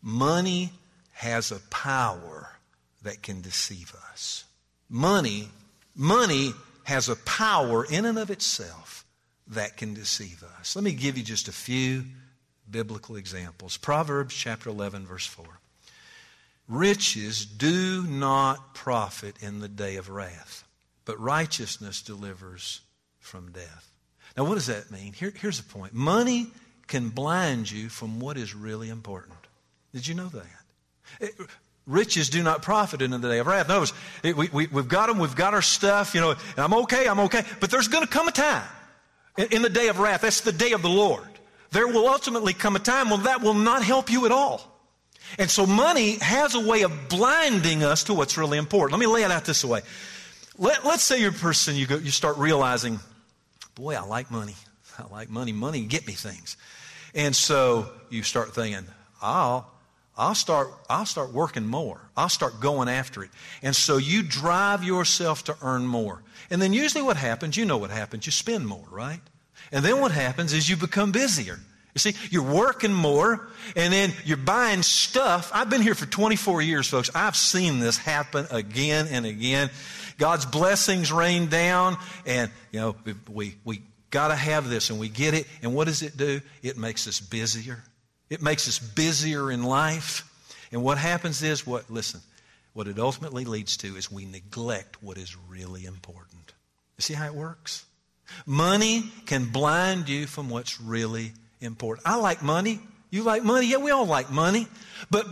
money 0.00 0.70
has 1.12 1.50
a 1.50 1.60
power 1.70 2.50
that 3.02 3.22
can 3.22 3.40
deceive 3.40 3.94
us. 4.10 4.44
Money, 4.88 5.48
money 5.94 6.52
has 6.84 7.08
a 7.08 7.16
power 7.16 7.84
in 7.84 8.04
and 8.04 8.18
of 8.18 8.30
itself 8.30 9.04
that 9.48 9.76
can 9.76 9.94
deceive 9.94 10.44
us. 10.58 10.76
Let 10.76 10.84
me 10.84 10.92
give 10.92 11.16
you 11.18 11.24
just 11.24 11.48
a 11.48 11.52
few 11.52 12.04
biblical 12.72 13.16
examples. 13.16 13.76
Proverbs 13.76 14.34
chapter 14.34 14.70
11, 14.70 15.06
verse 15.06 15.26
4. 15.26 15.44
Riches 16.68 17.44
do 17.44 18.02
not 18.02 18.74
profit 18.74 19.36
in 19.40 19.60
the 19.60 19.68
day 19.68 19.96
of 19.96 20.08
wrath, 20.08 20.64
but 21.04 21.20
righteousness 21.20 22.02
delivers 22.02 22.80
from 23.20 23.52
death. 23.52 23.90
Now, 24.36 24.44
what 24.44 24.54
does 24.54 24.66
that 24.66 24.90
mean? 24.90 25.12
Here, 25.12 25.32
here's 25.36 25.58
the 25.60 25.70
point 25.70 25.92
money 25.92 26.48
can 26.86 27.10
blind 27.10 27.70
you 27.70 27.88
from 27.88 28.20
what 28.20 28.36
is 28.36 28.54
really 28.54 28.88
important. 28.88 29.36
Did 29.92 30.06
you 30.06 30.14
know 30.14 30.28
that? 30.28 30.46
It, 31.20 31.34
riches 31.86 32.30
do 32.30 32.42
not 32.42 32.62
profit 32.62 33.02
in 33.02 33.10
the 33.10 33.18
day 33.18 33.38
of 33.38 33.46
wrath. 33.46 33.66
In 33.66 33.72
other 33.72 33.80
words, 33.80 33.92
it, 34.22 34.36
we, 34.36 34.48
we, 34.48 34.66
we've 34.68 34.88
got 34.88 35.08
them, 35.08 35.18
we've 35.18 35.36
got 35.36 35.54
our 35.54 35.62
stuff, 35.62 36.14
you 36.14 36.20
know, 36.20 36.30
and 36.30 36.58
I'm 36.58 36.74
okay, 36.74 37.06
I'm 37.06 37.20
okay. 37.20 37.44
But 37.60 37.70
there's 37.70 37.88
going 37.88 38.04
to 38.04 38.10
come 38.10 38.28
a 38.28 38.32
time 38.32 38.66
in, 39.36 39.46
in 39.48 39.62
the 39.62 39.68
day 39.68 39.88
of 39.88 39.98
wrath. 39.98 40.22
That's 40.22 40.40
the 40.40 40.52
day 40.52 40.72
of 40.72 40.82
the 40.82 40.88
Lord. 40.88 41.31
There 41.72 41.88
will 41.88 42.06
ultimately 42.06 42.52
come 42.52 42.76
a 42.76 42.78
time 42.78 43.10
when 43.10 43.24
that 43.24 43.40
will 43.40 43.54
not 43.54 43.82
help 43.82 44.10
you 44.10 44.26
at 44.26 44.32
all. 44.32 44.68
And 45.38 45.50
so 45.50 45.66
money 45.66 46.18
has 46.20 46.54
a 46.54 46.60
way 46.60 46.82
of 46.82 47.08
blinding 47.08 47.82
us 47.82 48.04
to 48.04 48.14
what's 48.14 48.36
really 48.36 48.58
important. 48.58 48.92
Let 48.92 49.06
me 49.06 49.12
lay 49.12 49.22
it 49.22 49.30
out 49.30 49.46
this 49.46 49.64
way. 49.64 49.80
Let, 50.58 50.84
us 50.84 51.02
say 51.02 51.20
you're 51.20 51.30
a 51.30 51.34
person, 51.34 51.74
you, 51.74 51.86
go, 51.86 51.96
you 51.96 52.10
start 52.10 52.36
realizing, 52.36 53.00
boy, 53.74 53.94
I 53.94 54.02
like 54.02 54.30
money. 54.30 54.54
I 54.98 55.10
like 55.10 55.30
money. 55.30 55.52
Money 55.52 55.84
get 55.86 56.06
me 56.06 56.12
things. 56.12 56.58
And 57.14 57.34
so 57.34 57.90
you 58.10 58.22
start 58.22 58.54
thinking, 58.54 58.84
I'll, 59.22 59.70
I'll 60.16 60.34
start, 60.34 60.68
I'll 60.90 61.06
start 61.06 61.32
working 61.32 61.66
more. 61.66 62.00
I'll 62.16 62.28
start 62.28 62.60
going 62.60 62.88
after 62.88 63.24
it. 63.24 63.30
And 63.62 63.74
so 63.74 63.96
you 63.96 64.22
drive 64.22 64.84
yourself 64.84 65.44
to 65.44 65.56
earn 65.62 65.86
more. 65.86 66.22
And 66.50 66.60
then 66.60 66.74
usually 66.74 67.02
what 67.02 67.16
happens, 67.16 67.56
you 67.56 67.64
know 67.64 67.78
what 67.78 67.90
happens, 67.90 68.26
you 68.26 68.32
spend 68.32 68.66
more, 68.66 68.84
right? 68.90 69.20
And 69.72 69.84
then 69.84 70.00
what 70.00 70.12
happens 70.12 70.52
is 70.52 70.68
you 70.68 70.76
become 70.76 71.12
busier. 71.12 71.58
You 71.94 71.98
see, 71.98 72.14
you're 72.30 72.42
working 72.42 72.92
more 72.92 73.48
and 73.76 73.92
then 73.92 74.12
you're 74.24 74.38
buying 74.38 74.82
stuff. 74.82 75.50
I've 75.52 75.68
been 75.68 75.82
here 75.82 75.94
for 75.94 76.06
24 76.06 76.62
years, 76.62 76.88
folks. 76.88 77.10
I've 77.14 77.36
seen 77.36 77.80
this 77.80 77.98
happen 77.98 78.46
again 78.50 79.08
and 79.10 79.26
again. 79.26 79.70
God's 80.18 80.46
blessings 80.46 81.12
rain 81.12 81.48
down 81.48 81.96
and, 82.24 82.50
you 82.70 82.80
know, 82.80 82.96
we, 83.30 83.56
we 83.64 83.82
got 84.10 84.28
to 84.28 84.36
have 84.36 84.70
this 84.70 84.90
and 84.90 84.98
we 84.98 85.08
get 85.08 85.34
it. 85.34 85.46
And 85.62 85.74
what 85.74 85.86
does 85.86 86.02
it 86.02 86.16
do? 86.16 86.40
It 86.62 86.78
makes 86.78 87.06
us 87.06 87.20
busier. 87.20 87.82
It 88.30 88.40
makes 88.40 88.68
us 88.68 88.78
busier 88.78 89.50
in 89.50 89.62
life. 89.62 90.28
And 90.70 90.82
what 90.82 90.96
happens 90.96 91.42
is 91.42 91.66
what, 91.66 91.90
listen, 91.90 92.20
what 92.72 92.88
it 92.88 92.98
ultimately 92.98 93.44
leads 93.44 93.76
to 93.78 93.96
is 93.96 94.10
we 94.10 94.24
neglect 94.24 95.02
what 95.02 95.18
is 95.18 95.36
really 95.48 95.84
important. 95.84 96.52
You 96.96 97.02
see 97.02 97.14
how 97.14 97.26
it 97.26 97.34
works? 97.34 97.84
Money 98.46 99.04
can 99.26 99.46
blind 99.46 100.08
you 100.08 100.26
from 100.26 100.50
what's 100.50 100.80
really 100.80 101.32
important. 101.60 102.06
I 102.06 102.16
like 102.16 102.42
money. 102.42 102.80
You 103.10 103.22
like 103.22 103.42
money? 103.44 103.66
Yeah, 103.66 103.78
we 103.78 103.90
all 103.90 104.06
like 104.06 104.30
money. 104.30 104.66
But 105.10 105.26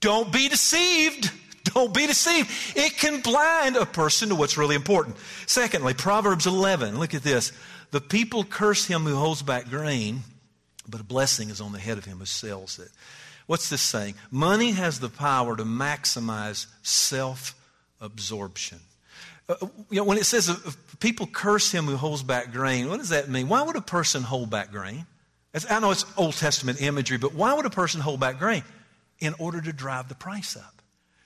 don't 0.00 0.32
be 0.32 0.48
deceived. 0.48 1.30
Don't 1.74 1.92
be 1.92 2.06
deceived. 2.06 2.50
It 2.76 2.96
can 2.96 3.20
blind 3.20 3.76
a 3.76 3.84
person 3.84 4.30
to 4.30 4.34
what's 4.34 4.56
really 4.56 4.74
important. 4.74 5.16
Secondly, 5.46 5.92
Proverbs 5.92 6.46
11. 6.46 6.98
Look 6.98 7.12
at 7.12 7.22
this. 7.22 7.52
The 7.90 8.00
people 8.00 8.42
curse 8.42 8.86
him 8.86 9.02
who 9.02 9.16
holds 9.16 9.42
back 9.42 9.68
grain, 9.68 10.20
but 10.88 11.02
a 11.02 11.04
blessing 11.04 11.50
is 11.50 11.60
on 11.60 11.72
the 11.72 11.78
head 11.78 11.98
of 11.98 12.06
him 12.06 12.18
who 12.18 12.24
sells 12.24 12.78
it. 12.78 12.88
What's 13.46 13.68
this 13.68 13.82
saying? 13.82 14.14
Money 14.30 14.72
has 14.72 15.00
the 15.00 15.10
power 15.10 15.56
to 15.56 15.64
maximize 15.64 16.66
self 16.82 17.54
absorption. 18.00 18.78
Uh, 19.48 19.56
you 19.90 19.96
know, 19.96 20.04
when 20.04 20.18
it 20.18 20.24
says 20.24 20.50
people 21.00 21.26
curse 21.26 21.72
him 21.72 21.86
who 21.86 21.96
holds 21.96 22.22
back 22.22 22.52
grain, 22.52 22.88
what 22.88 22.98
does 22.98 23.08
that 23.10 23.28
mean? 23.28 23.48
Why 23.48 23.62
would 23.62 23.76
a 23.76 23.80
person 23.80 24.22
hold 24.22 24.50
back 24.50 24.70
grain? 24.70 25.06
I 25.68 25.80
know 25.80 25.90
it's 25.90 26.04
Old 26.16 26.34
Testament 26.34 26.80
imagery, 26.82 27.18
but 27.18 27.34
why 27.34 27.54
would 27.54 27.66
a 27.66 27.70
person 27.70 28.00
hold 28.00 28.20
back 28.20 28.38
grain? 28.38 28.62
In 29.20 29.34
order 29.38 29.60
to 29.60 29.72
drive 29.72 30.08
the 30.08 30.14
price 30.14 30.56
up. 30.56 30.78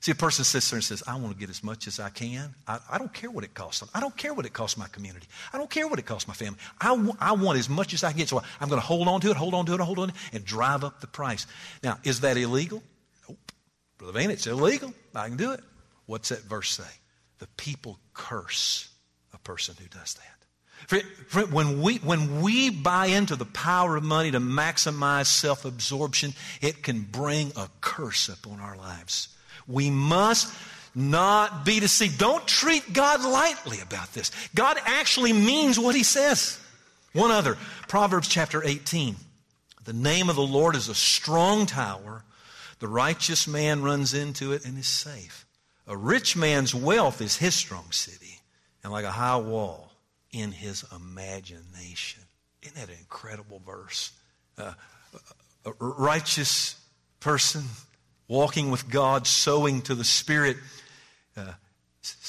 See, 0.02 0.11
a 0.11 0.16
person 0.16 0.44
sits 0.44 0.68
there 0.68 0.78
and 0.78 0.85
says, 0.85 1.00
I 1.07 1.14
want 1.14 1.33
to 1.33 1.38
get 1.38 1.48
as 1.48 1.62
much 1.62 1.87
as 1.87 2.00
I 2.00 2.09
can. 2.09 2.52
I, 2.66 2.81
I, 2.90 2.98
don't 2.98 3.14
care 3.14 3.31
what 3.31 3.44
it 3.44 3.55
costs 3.55 3.78
them. 3.78 3.88
I 3.94 4.00
don't 4.00 4.16
care 4.16 4.35
what 4.35 4.44
it 4.44 4.52
costs 4.52 4.76
my 4.76 4.88
community. 4.88 5.28
I 5.52 5.59
don't 5.59 5.70
care 5.70 5.87
what 5.87 6.00
it 6.00 6.07
costs 6.07 6.26
my 6.26 6.35
family. 6.35 6.59
I, 6.81 6.88
w- 6.88 7.14
I 7.20 7.31
want 7.33 7.57
as 7.57 7.68
much 7.68 7.94
as 7.94 8.02
I 8.02 8.11
can 8.11 8.18
get. 8.18 8.28
So 8.28 8.42
I'm 8.61 8.68
going 8.68 8.81
to 8.81 8.87
hold 8.87 9.07
on 9.07 9.20
to 9.20 9.31
it, 9.31 9.37
hold 9.37 9.55
on 9.55 9.64
to 9.66 9.74
it, 9.74 9.81
hold 9.81 10.00
on 10.00 10.09
to 10.09 10.14
it, 10.14 10.20
and 10.33 10.44
drive 10.44 10.83
up 10.83 11.00
the 11.00 11.07
price. 11.07 11.46
Now, 11.85 11.98
is 12.02 12.22
that 12.22 12.37
illegal? 12.37 12.83
Nope. 13.28 13.52
Brother 13.96 14.14
Van, 14.14 14.33
it's 14.33 14.48
illegal. 14.48 14.92
I 15.14 15.28
can 15.28 15.37
do 15.37 15.52
it. 15.52 15.61
What's 16.07 16.31
that 16.31 16.40
verse 16.40 16.70
say? 16.70 16.83
The 17.42 17.48
people 17.57 17.98
curse 18.14 18.88
a 19.35 19.38
person 19.38 19.74
who 19.76 19.88
does 19.88 20.14
that. 20.14 21.50
When 21.50 21.83
we, 21.83 21.96
when 21.96 22.40
we 22.40 22.70
buy 22.70 23.07
into 23.07 23.35
the 23.35 23.44
power 23.44 23.96
of 23.96 24.05
money 24.05 24.31
to 24.31 24.38
maximize 24.38 25.26
self 25.26 25.64
absorption, 25.64 26.35
it 26.61 26.85
can 26.85 27.00
bring 27.00 27.50
a 27.57 27.68
curse 27.81 28.28
upon 28.28 28.61
our 28.61 28.76
lives. 28.76 29.26
We 29.66 29.90
must 29.90 30.55
not 30.94 31.64
be 31.64 31.81
deceived. 31.81 32.16
Don't 32.16 32.46
treat 32.46 32.92
God 32.92 33.24
lightly 33.24 33.81
about 33.81 34.12
this. 34.12 34.31
God 34.55 34.76
actually 34.85 35.33
means 35.33 35.81
what 35.81 35.96
he 35.96 36.05
says. 36.05 36.61
One 37.12 37.33
other, 37.33 37.59
Proverbs 37.88 38.28
chapter 38.28 38.62
18. 38.62 39.16
The 39.85 39.92
name 39.92 40.31
of 40.31 40.37
the 40.37 40.42
Lord 40.42 40.76
is 40.76 40.88
a 40.88 40.94
strong 40.94 41.66
tower. 41.66 42.22
The 42.78 42.87
righteous 42.87 43.48
man 43.48 43.83
runs 43.83 44.14
into 44.14 44.52
it 44.52 44.64
and 44.64 44.78
is 44.78 44.87
safe. 44.87 45.44
A 45.86 45.96
rich 45.96 46.36
man's 46.36 46.74
wealth 46.74 47.20
is 47.20 47.36
his 47.36 47.54
strong 47.54 47.90
city, 47.90 48.40
and 48.82 48.92
like 48.92 49.04
a 49.04 49.10
high 49.10 49.36
wall 49.36 49.90
in 50.30 50.52
his 50.52 50.84
imagination. 50.94 52.22
Isn't 52.62 52.76
that 52.76 52.88
an 52.88 52.98
incredible 52.98 53.60
verse? 53.64 54.12
Uh, 54.56 54.72
a 55.64 55.72
righteous 55.80 56.76
person 57.20 57.64
walking 58.28 58.70
with 58.70 58.88
God, 58.88 59.26
sowing 59.26 59.82
to 59.82 59.94
the 59.94 60.04
Spirit. 60.04 60.56
Uh, 61.36 61.52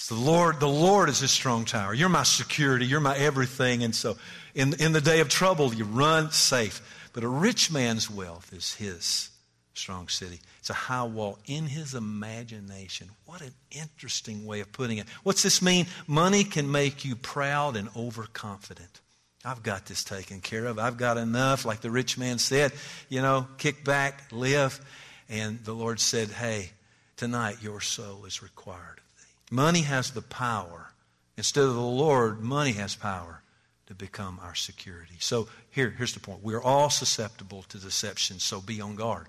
the 0.10 0.16
Lord, 0.16 0.60
the 0.60 0.68
Lord 0.68 1.10
is 1.10 1.20
his 1.20 1.32
strong 1.32 1.66
tower. 1.66 1.94
You're 1.94 2.10
my 2.10 2.24
security. 2.24 2.86
You're 2.86 3.00
my 3.00 3.18
everything. 3.18 3.84
And 3.84 3.96
so 3.96 4.18
in, 4.54 4.74
in 4.80 4.92
the 4.92 5.02
day 5.02 5.20
of 5.20 5.30
trouble, 5.30 5.74
you 5.74 5.86
run 5.86 6.32
safe. 6.32 6.82
But 7.14 7.24
a 7.24 7.28
rich 7.28 7.72
man's 7.72 8.10
wealth 8.10 8.52
is 8.54 8.74
his 8.74 9.30
strong 9.74 10.08
city. 10.08 10.40
It's 10.60 10.70
a 10.70 10.74
high 10.74 11.04
wall 11.04 11.40
in 11.46 11.66
his 11.66 11.94
imagination. 11.94 13.10
What 13.26 13.42
an 13.42 13.54
interesting 13.72 14.46
way 14.46 14.60
of 14.62 14.72
putting 14.72 14.98
it. 14.98 15.08
What's 15.24 15.44
this 15.44 15.62
mean? 15.62 15.88
Money 16.08 16.44
can 16.44 16.72
make 16.72 17.04
you 17.06 17.16
proud 17.16 17.76
and 17.76 17.90
overconfident. 17.96 19.02
I've 19.46 19.64
got 19.64 19.86
this 19.86 20.04
taken 20.04 20.40
care 20.40 20.66
of. 20.66 20.80
I've 20.80 20.98
got 20.98 21.18
enough. 21.18 21.66
Like 21.66 21.82
the 21.82 21.92
rich 21.92 22.18
man 22.18 22.38
said, 22.38 22.72
you 23.10 23.22
know, 23.22 23.48
kick 23.58 23.84
back, 23.84 24.24
live. 24.32 24.80
And 25.28 25.64
the 25.64 25.74
Lord 25.74 26.00
said, 26.00 26.30
hey, 26.30 26.72
tonight 27.18 27.58
your 27.62 27.82
soul 27.82 28.26
is 28.26 28.42
required 28.42 29.00
of 29.00 29.22
thee. 29.22 29.56
Money 29.56 29.82
has 29.82 30.12
the 30.12 30.22
power. 30.22 30.92
Instead 31.36 31.66
of 31.66 31.74
the 31.74 31.82
Lord, 31.82 32.42
money 32.42 32.74
has 32.74 32.96
power 32.96 33.42
to 33.88 33.96
become 33.96 34.40
our 34.42 34.56
security. 34.56 35.16
So 35.20 35.48
here, 35.72 35.90
here's 35.98 36.14
the 36.14 36.20
point. 36.20 36.44
We're 36.44 36.62
all 36.62 36.90
susceptible 36.90 37.64
to 37.70 37.78
deception, 37.80 38.40
so 38.40 38.62
be 38.62 38.80
on 38.80 38.96
guard. 38.96 39.28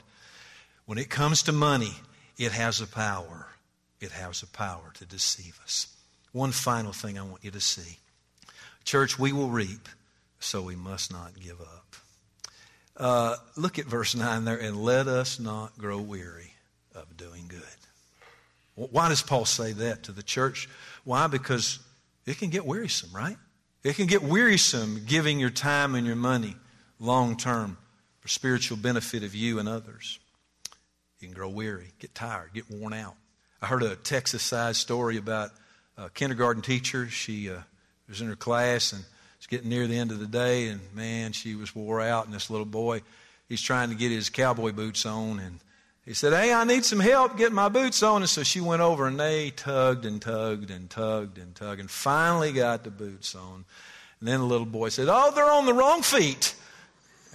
When 0.87 0.99
it 0.99 1.09
comes 1.09 1.42
to 1.44 1.53
money, 1.53 1.94
it 2.37 2.53
has 2.53 2.81
a 2.81 2.87
power. 2.87 3.49
It 4.01 4.12
has 4.12 4.42
a 4.42 4.47
power 4.47 4.92
to 4.94 5.07
deceive 5.07 5.59
us. 5.62 5.87
One 6.33 6.53
final 6.53 6.92
thing 6.92 7.18
I 7.18 7.23
want 7.23 7.44
you 7.44 7.51
to 7.53 7.61
see. 7.61 7.99
Church, 8.85 9.18
we 9.18 9.33
will 9.33 9.49
reap, 9.49 9.88
so 10.40 10.61
we 10.61 10.77
must 10.77 11.12
not 11.12 11.40
give 11.40 11.61
up. 11.61 11.97
Uh, 12.97 13.37
look 13.57 13.79
at 13.79 13.87
verse 13.87 14.14
9 14.14 14.44
there, 14.44 14.59
and 14.59 14.83
let 14.83 15.09
us 15.09 15.40
not 15.40 15.79
grow 15.79 16.01
weary 16.01 16.53
of 16.94 17.16
doing 17.16 17.47
good. 17.49 17.62
Why 18.75 19.09
does 19.09 19.23
Paul 19.23 19.44
say 19.44 19.73
that 19.73 20.05
to 20.05 20.12
the 20.12 20.23
church? 20.23 20.68
Why? 21.05 21.29
Because 21.29 21.79
it 22.27 22.38
can 22.38 22.51
get 22.51 22.66
wearisome, 22.66 23.11
right? 23.14 23.37
It 23.85 23.97
can 23.97 24.07
get 24.07 24.23
wearisome 24.23 25.05
giving 25.07 25.38
your 25.38 25.51
time 25.51 25.94
and 25.94 26.07
your 26.07 26.16
money 26.16 26.57
long 26.99 27.37
term 27.37 27.77
for 28.20 28.29
spiritual 28.29 28.77
benefit 28.77 29.23
of 29.23 29.35
you 29.35 29.59
and 29.59 29.68
others. 29.68 30.18
You 31.24 31.28
can 31.28 31.34
grow 31.34 31.48
weary, 31.48 31.87
get 32.00 32.14
tired, 32.14 32.50
get 32.52 32.70
worn 32.70 32.92
out. 32.92 33.14
I 33.62 33.66
heard 33.66 33.82
a 33.82 33.96
Texas 33.96 34.42
sized 34.42 34.76
story 34.76 35.16
about 35.16 35.52
a 35.96 36.10
kindergarten 36.10 36.60
teacher. 36.60 37.08
She 37.08 37.48
uh, 37.48 37.60
was 38.06 38.20
in 38.20 38.28
her 38.28 38.37
class 38.37 38.92
and 38.92 39.02
it's 39.38 39.46
getting 39.46 39.70
near 39.70 39.87
the 39.87 39.96
end 39.96 40.10
of 40.10 40.18
the 40.18 40.26
day, 40.26 40.68
and 40.68 40.82
man, 40.94 41.32
she 41.32 41.54
was 41.54 41.74
wore 41.74 42.02
out. 42.02 42.26
And 42.26 42.34
this 42.34 42.50
little 42.50 42.66
boy, 42.66 43.00
he's 43.48 43.62
trying 43.62 43.88
to 43.88 43.94
get 43.94 44.10
his 44.10 44.28
cowboy 44.28 44.72
boots 44.72 45.06
on, 45.06 45.38
and 45.38 45.60
he 46.04 46.12
said, 46.12 46.34
Hey, 46.34 46.52
I 46.52 46.64
need 46.64 46.84
some 46.84 47.00
help 47.00 47.38
getting 47.38 47.54
my 47.54 47.70
boots 47.70 48.02
on. 48.02 48.20
And 48.20 48.28
so 48.28 48.42
she 48.42 48.60
went 48.60 48.82
over 48.82 49.06
and 49.06 49.18
they 49.18 49.48
tugged 49.48 50.04
and 50.04 50.20
tugged 50.20 50.70
and 50.70 50.90
tugged 50.90 51.38
and 51.38 51.54
tugged 51.54 51.80
and 51.80 51.90
finally 51.90 52.52
got 52.52 52.84
the 52.84 52.90
boots 52.90 53.34
on. 53.34 53.64
And 54.20 54.28
then 54.28 54.40
the 54.40 54.46
little 54.46 54.66
boy 54.66 54.90
said, 54.90 55.08
Oh, 55.10 55.32
they're 55.34 55.50
on 55.50 55.64
the 55.64 55.72
wrong 55.72 56.02
feet. 56.02 56.54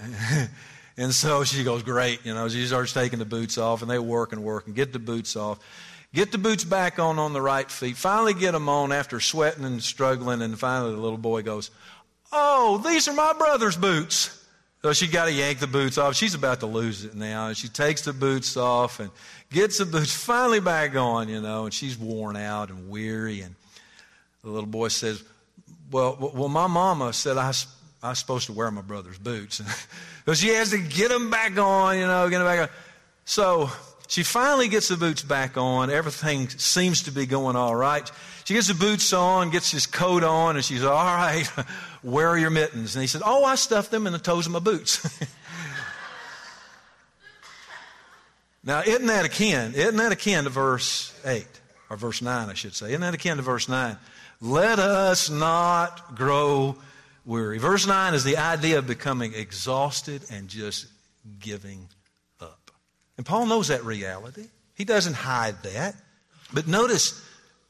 And 0.96 1.14
so 1.14 1.44
she 1.44 1.64
goes, 1.64 1.82
Great. 1.82 2.24
You 2.24 2.34
know, 2.34 2.48
she 2.48 2.66
starts 2.66 2.92
taking 2.92 3.18
the 3.18 3.24
boots 3.24 3.58
off, 3.58 3.82
and 3.82 3.90
they 3.90 3.98
work 3.98 4.32
and 4.32 4.42
work 4.42 4.66
and 4.66 4.74
get 4.74 4.92
the 4.92 4.98
boots 4.98 5.36
off. 5.36 5.58
Get 6.12 6.32
the 6.32 6.38
boots 6.38 6.64
back 6.64 6.98
on 6.98 7.18
on 7.18 7.32
the 7.32 7.40
right 7.40 7.70
feet. 7.70 7.96
Finally 7.96 8.34
get 8.34 8.52
them 8.52 8.68
on 8.68 8.90
after 8.90 9.20
sweating 9.20 9.64
and 9.64 9.82
struggling. 9.82 10.42
And 10.42 10.58
finally 10.58 10.92
the 10.92 11.00
little 11.00 11.18
boy 11.18 11.42
goes, 11.42 11.70
Oh, 12.32 12.78
these 12.84 13.06
are 13.06 13.14
my 13.14 13.32
brother's 13.32 13.76
boots. 13.76 14.36
So 14.82 14.92
she 14.92 15.06
got 15.06 15.26
to 15.26 15.32
yank 15.32 15.58
the 15.58 15.66
boots 15.66 15.98
off. 15.98 16.16
She's 16.16 16.34
about 16.34 16.60
to 16.60 16.66
lose 16.66 17.04
it 17.04 17.14
now. 17.14 17.48
And 17.48 17.56
she 17.56 17.68
takes 17.68 18.02
the 18.02 18.12
boots 18.12 18.56
off 18.56 18.98
and 18.98 19.10
gets 19.52 19.78
the 19.78 19.84
boots 19.84 20.12
finally 20.12 20.60
back 20.60 20.96
on, 20.96 21.28
you 21.28 21.40
know, 21.40 21.66
and 21.66 21.74
she's 21.74 21.98
worn 21.98 22.36
out 22.36 22.70
and 22.70 22.88
weary. 22.88 23.42
And 23.42 23.54
the 24.42 24.50
little 24.50 24.68
boy 24.68 24.88
says, 24.88 25.22
Well, 25.90 26.16
well 26.34 26.48
my 26.48 26.66
mama 26.66 27.12
said 27.12 27.36
I 27.36 27.52
I 28.02 28.08
was 28.08 28.18
supposed 28.18 28.46
to 28.46 28.52
wear 28.54 28.70
my 28.70 28.80
brother's 28.80 29.18
boots. 29.18 29.60
so 30.30 30.34
she 30.34 30.50
has 30.50 30.70
to 30.70 30.78
get 30.78 31.08
them 31.08 31.28
back 31.28 31.58
on, 31.58 31.98
you 31.98 32.06
know, 32.06 32.28
get 32.28 32.38
them 32.38 32.46
back 32.46 32.60
on. 32.60 32.68
So 33.24 33.68
she 34.06 34.22
finally 34.22 34.68
gets 34.68 34.86
the 34.86 34.96
boots 34.96 35.22
back 35.22 35.56
on. 35.56 35.90
Everything 35.90 36.48
seems 36.50 37.02
to 37.02 37.10
be 37.10 37.26
going 37.26 37.56
all 37.56 37.74
right. 37.74 38.08
She 38.44 38.54
gets 38.54 38.68
the 38.68 38.74
boots 38.74 39.12
on, 39.12 39.50
gets 39.50 39.72
his 39.72 39.88
coat 39.88 40.22
on, 40.22 40.54
and 40.54 40.64
she's 40.64 40.84
all 40.84 40.94
right. 40.94 41.44
Where 42.02 42.28
are 42.28 42.38
your 42.38 42.50
mittens? 42.50 42.94
And 42.94 43.02
he 43.02 43.08
said, 43.08 43.22
Oh, 43.24 43.44
I 43.44 43.56
stuffed 43.56 43.90
them 43.90 44.06
in 44.06 44.12
the 44.12 44.20
toes 44.20 44.46
of 44.46 44.52
my 44.52 44.60
boots. 44.60 45.20
now, 48.62 48.82
isn't 48.82 49.06
that 49.06 49.24
akin? 49.24 49.74
Isn't 49.74 49.96
that 49.96 50.12
akin 50.12 50.44
to 50.44 50.50
verse 50.50 51.12
8? 51.24 51.44
Or 51.90 51.96
verse 51.96 52.22
9, 52.22 52.48
I 52.48 52.54
should 52.54 52.76
say. 52.76 52.90
Isn't 52.90 53.00
that 53.00 53.14
akin 53.14 53.38
to 53.38 53.42
verse 53.42 53.68
9? 53.68 53.96
Let 54.40 54.78
us 54.78 55.28
not 55.28 56.14
grow 56.14 56.76
weary. 57.24 57.58
Verse 57.58 57.86
9 57.86 58.14
is 58.14 58.24
the 58.24 58.36
idea 58.36 58.78
of 58.78 58.86
becoming 58.86 59.34
exhausted 59.34 60.22
and 60.30 60.48
just 60.48 60.86
giving 61.38 61.88
up. 62.40 62.70
And 63.16 63.26
Paul 63.26 63.46
knows 63.46 63.68
that 63.68 63.84
reality. 63.84 64.46
He 64.74 64.84
doesn't 64.84 65.14
hide 65.14 65.62
that. 65.62 65.94
But 66.52 66.66
notice, 66.66 67.22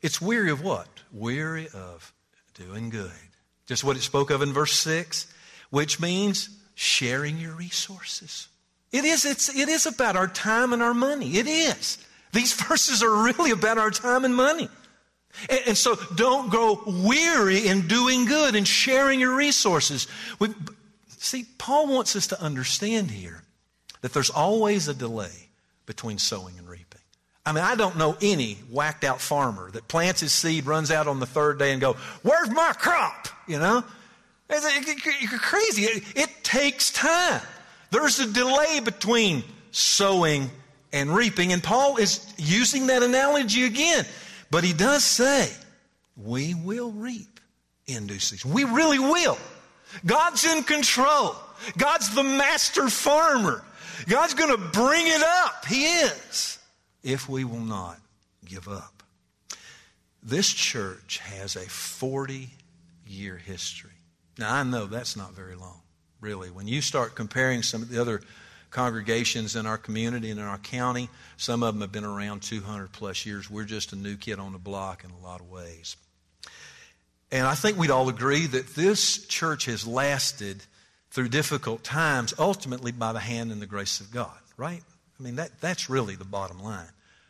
it's 0.02 0.20
weary 0.20 0.50
of 0.50 0.62
what? 0.62 0.88
Weary 1.12 1.68
of 1.74 2.12
doing 2.54 2.90
good. 2.90 3.10
Just 3.66 3.84
what 3.84 3.96
it 3.96 4.02
spoke 4.02 4.30
of 4.30 4.42
in 4.42 4.52
verse 4.52 4.72
6, 4.72 5.32
which 5.70 6.00
means 6.00 6.48
sharing 6.74 7.38
your 7.38 7.54
resources. 7.54 8.48
It 8.92 9.04
is, 9.04 9.24
it's, 9.24 9.54
it 9.54 9.68
is 9.68 9.86
about 9.86 10.16
our 10.16 10.26
time 10.26 10.72
and 10.72 10.82
our 10.82 10.94
money. 10.94 11.36
It 11.36 11.46
is. 11.46 11.98
These 12.32 12.52
verses 12.68 13.02
are 13.02 13.24
really 13.24 13.50
about 13.50 13.78
our 13.78 13.90
time 13.90 14.24
and 14.24 14.34
money. 14.34 14.68
And, 15.48 15.60
and 15.68 15.76
so 15.76 15.96
don't 16.14 16.50
grow 16.50 16.82
weary 16.86 17.66
in 17.66 17.86
doing 17.86 18.24
good 18.24 18.54
and 18.54 18.66
sharing 18.66 19.20
your 19.20 19.34
resources. 19.34 20.06
We, 20.38 20.48
see, 21.08 21.46
Paul 21.58 21.88
wants 21.88 22.16
us 22.16 22.26
to 22.28 22.42
understand 22.42 23.10
here 23.10 23.42
that 24.00 24.12
there's 24.12 24.30
always 24.30 24.88
a 24.88 24.94
delay 24.94 25.48
between 25.86 26.18
sowing 26.18 26.58
and 26.58 26.68
reaping. 26.68 27.00
I 27.44 27.52
mean, 27.52 27.64
I 27.64 27.74
don't 27.74 27.96
know 27.96 28.16
any 28.20 28.54
whacked 28.70 29.02
out 29.02 29.20
farmer 29.20 29.70
that 29.70 29.88
plants 29.88 30.20
his 30.20 30.32
seed, 30.32 30.66
runs 30.66 30.90
out 30.90 31.06
on 31.06 31.20
the 31.20 31.26
third 31.26 31.58
day 31.58 31.72
and 31.72 31.80
go, 31.80 31.94
where's 32.22 32.50
my 32.50 32.72
crop? 32.74 33.28
You 33.46 33.58
know? 33.58 33.82
You're 34.50 35.38
crazy. 35.38 35.84
It 36.14 36.30
takes 36.42 36.90
time. 36.92 37.40
There's 37.90 38.20
a 38.20 38.30
delay 38.30 38.80
between 38.80 39.42
sowing 39.70 40.50
and 40.92 41.14
reaping. 41.14 41.52
And 41.52 41.62
Paul 41.62 41.96
is 41.96 42.32
using 42.36 42.88
that 42.88 43.02
analogy 43.02 43.64
again. 43.64 44.04
But 44.50 44.64
he 44.64 44.72
does 44.72 45.04
say, 45.04 45.50
we 46.16 46.54
will 46.54 46.90
reap 46.92 47.40
in 47.86 48.06
due 48.06 48.18
season. 48.18 48.52
We 48.52 48.64
really 48.64 48.98
will. 48.98 49.38
God's 50.04 50.44
in 50.44 50.62
control. 50.64 51.36
God's 51.76 52.14
the 52.14 52.22
master 52.22 52.88
farmer. 52.88 53.64
God's 54.08 54.34
going 54.34 54.50
to 54.50 54.58
bring 54.58 55.06
it 55.06 55.22
up. 55.22 55.66
He 55.66 55.84
is. 55.84 56.58
If 57.02 57.28
we 57.28 57.44
will 57.44 57.60
not 57.60 57.98
give 58.44 58.68
up. 58.68 59.02
This 60.22 60.48
church 60.48 61.18
has 61.18 61.56
a 61.56 61.68
40 61.68 62.50
year 63.06 63.36
history. 63.36 63.90
Now, 64.38 64.54
I 64.54 64.62
know 64.62 64.86
that's 64.86 65.16
not 65.16 65.32
very 65.32 65.54
long, 65.54 65.80
really. 66.20 66.50
When 66.50 66.68
you 66.68 66.82
start 66.82 67.14
comparing 67.14 67.62
some 67.62 67.82
of 67.82 67.88
the 67.88 68.00
other 68.00 68.22
congregations 68.70 69.56
in 69.56 69.66
our 69.66 69.78
community 69.78 70.30
and 70.30 70.40
in 70.40 70.46
our 70.46 70.58
county, 70.58 71.08
some 71.36 71.62
of 71.62 71.74
them 71.74 71.80
have 71.80 71.92
been 71.92 72.04
around 72.04 72.42
200 72.42 72.92
plus 72.92 73.26
years. 73.26 73.50
We're 73.50 73.64
just 73.64 73.92
a 73.92 73.96
new 73.96 74.16
kid 74.16 74.38
on 74.38 74.52
the 74.52 74.58
block 74.58 75.04
in 75.04 75.10
a 75.10 75.26
lot 75.26 75.40
of 75.40 75.50
ways. 75.50 75.96
And 77.32 77.46
I 77.46 77.54
think 77.54 77.78
we'd 77.78 77.90
all 77.90 78.08
agree 78.08 78.46
that 78.46 78.74
this 78.74 79.26
church 79.26 79.66
has 79.66 79.86
lasted 79.86 80.62
through 81.10 81.28
difficult 81.28 81.84
times, 81.84 82.34
ultimately 82.38 82.92
by 82.92 83.12
the 83.12 83.20
hand 83.20 83.52
and 83.52 83.60
the 83.60 83.66
grace 83.66 84.00
of 84.00 84.10
God, 84.10 84.38
right? 84.56 84.82
I 85.18 85.22
mean, 85.22 85.36
that, 85.36 85.60
that's 85.60 85.90
really 85.90 86.16
the 86.16 86.24
bottom 86.24 86.62
line. 86.62 86.88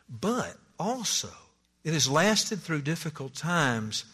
But 0.09 0.55
also, 0.79 1.29
it 1.83 1.93
has 1.93 2.09
lasted 2.09 2.61
through 2.61 2.81
difficult 2.81 3.33
times 3.33 4.05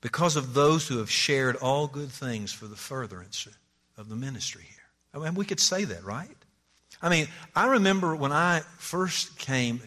because 0.00 0.36
of 0.36 0.54
those 0.54 0.88
who 0.88 0.98
have 0.98 1.10
shared 1.10 1.56
all 1.56 1.86
good 1.86 2.10
things 2.10 2.52
for 2.52 2.66
the 2.66 2.76
furtherance 2.76 3.46
of 3.96 4.08
the 4.08 4.16
ministry 4.16 4.64
here. 4.68 4.78
I 5.14 5.24
mean, 5.24 5.34
we 5.34 5.44
could 5.44 5.60
say 5.60 5.84
that, 5.84 6.04
right? 6.04 6.36
I 7.02 7.08
mean, 7.08 7.26
I 7.54 7.66
remember 7.66 8.14
when 8.14 8.32
I 8.32 8.60
first 8.78 9.38
came, 9.38 9.80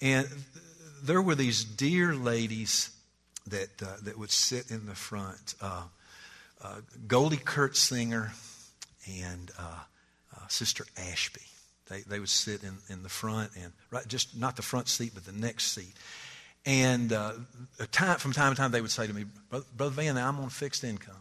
and 0.00 0.28
there 1.02 1.22
were 1.22 1.34
these 1.34 1.64
dear 1.64 2.14
ladies 2.14 2.90
that, 3.46 3.82
uh, 3.82 3.96
that 4.02 4.18
would 4.18 4.30
sit 4.30 4.70
in 4.70 4.86
the 4.86 4.94
front. 4.94 5.54
Uh, 5.60 5.84
uh, 6.62 6.76
Goldie 7.06 7.36
Kurtzinger 7.36 8.30
and 9.22 9.50
uh, 9.58 9.62
uh, 10.36 10.48
Sister 10.48 10.84
Ashby. 10.96 11.40
They, 11.88 12.00
they 12.02 12.20
would 12.20 12.28
sit 12.28 12.62
in, 12.62 12.76
in 12.90 13.02
the 13.02 13.08
front 13.08 13.52
and 13.56 13.72
right, 13.90 14.06
just 14.06 14.36
not 14.36 14.56
the 14.56 14.62
front 14.62 14.88
seat, 14.88 15.12
but 15.14 15.24
the 15.24 15.32
next 15.32 15.72
seat. 15.72 15.94
And 16.66 17.12
uh, 17.12 17.32
time, 17.92 18.18
from 18.18 18.32
time 18.32 18.52
to 18.52 18.60
time, 18.60 18.72
they 18.72 18.82
would 18.82 18.90
say 18.90 19.06
to 19.06 19.14
me, 19.14 19.24
Brother 19.50 19.94
Van, 19.94 20.18
I'm 20.18 20.38
on 20.40 20.50
fixed 20.50 20.84
income. 20.84 21.14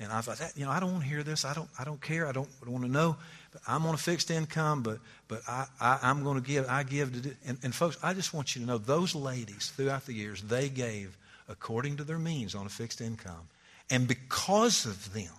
And 0.00 0.12
I 0.12 0.20
thought, 0.20 0.40
you 0.56 0.64
know, 0.64 0.70
I 0.70 0.80
don't 0.80 0.92
want 0.92 1.04
to 1.04 1.08
hear 1.08 1.22
this. 1.22 1.44
I 1.44 1.54
don't, 1.54 1.68
I 1.78 1.84
don't 1.84 2.00
care. 2.00 2.26
I 2.26 2.32
don't, 2.32 2.48
I 2.60 2.64
don't 2.64 2.72
want 2.72 2.84
to 2.84 2.90
know. 2.90 3.16
But 3.52 3.62
I'm 3.66 3.86
on 3.86 3.94
a 3.94 3.98
fixed 3.98 4.30
income, 4.30 4.82
but, 4.82 4.98
but 5.28 5.42
I, 5.48 5.66
I, 5.80 6.10
am 6.10 6.24
going 6.24 6.40
to 6.40 6.46
give. 6.46 6.66
I 6.68 6.82
give 6.82 7.12
to. 7.12 7.20
Do, 7.20 7.34
and, 7.46 7.58
and 7.62 7.74
folks, 7.74 7.96
I 8.02 8.12
just 8.12 8.34
want 8.34 8.56
you 8.56 8.62
to 8.62 8.66
know 8.66 8.78
those 8.78 9.14
ladies 9.14 9.72
throughout 9.76 10.06
the 10.06 10.12
years, 10.12 10.42
they 10.42 10.68
gave 10.68 11.16
according 11.48 11.98
to 11.98 12.04
their 12.04 12.18
means 12.18 12.54
on 12.54 12.66
a 12.66 12.70
fixed 12.70 13.00
income. 13.00 13.48
And 13.90 14.08
because 14.08 14.86
of 14.86 15.12
them, 15.12 15.30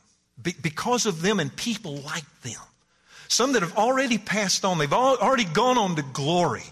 be, 0.42 0.56
because 0.62 1.06
of 1.06 1.22
them 1.22 1.40
and 1.40 1.54
people 1.56 1.96
like 1.98 2.42
them, 2.42 2.62
some 3.28 3.54
that 3.54 3.62
have 3.62 3.78
already 3.78 4.18
passed 4.18 4.64
on, 4.64 4.78
they've 4.78 4.94
all, 4.94 5.18
already 5.18 5.46
gone 5.46 5.78
on 5.78 5.96
to 5.96 6.04
glory. 6.14 6.64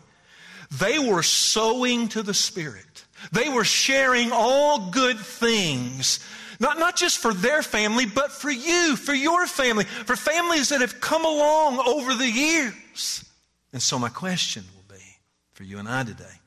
They 0.79 0.99
were 0.99 1.23
sowing 1.23 2.07
to 2.09 2.23
the 2.23 2.33
Spirit. 2.33 3.05
They 3.31 3.49
were 3.49 3.63
sharing 3.63 4.31
all 4.31 4.91
good 4.91 5.17
things, 5.17 6.19
not, 6.63 6.79
not 6.79 6.95
just 6.95 7.19
for 7.19 7.33
their 7.33 7.61
family, 7.61 8.05
but 8.07 8.31
for 8.31 8.49
you, 8.49 8.95
for 8.95 9.13
your 9.13 9.45
family, 9.45 9.83
for 9.83 10.15
families 10.15 10.69
that 10.69 10.81
have 10.81 10.99
come 10.99 11.25
along 11.25 11.79
over 11.79 12.15
the 12.15 12.29
years. 12.29 13.23
And 13.71 13.81
so, 13.81 13.99
my 13.99 14.09
question 14.09 14.63
will 14.73 14.95
be 14.95 15.03
for 15.53 15.63
you 15.63 15.77
and 15.77 15.87
I 15.87 16.03
today 16.03 16.39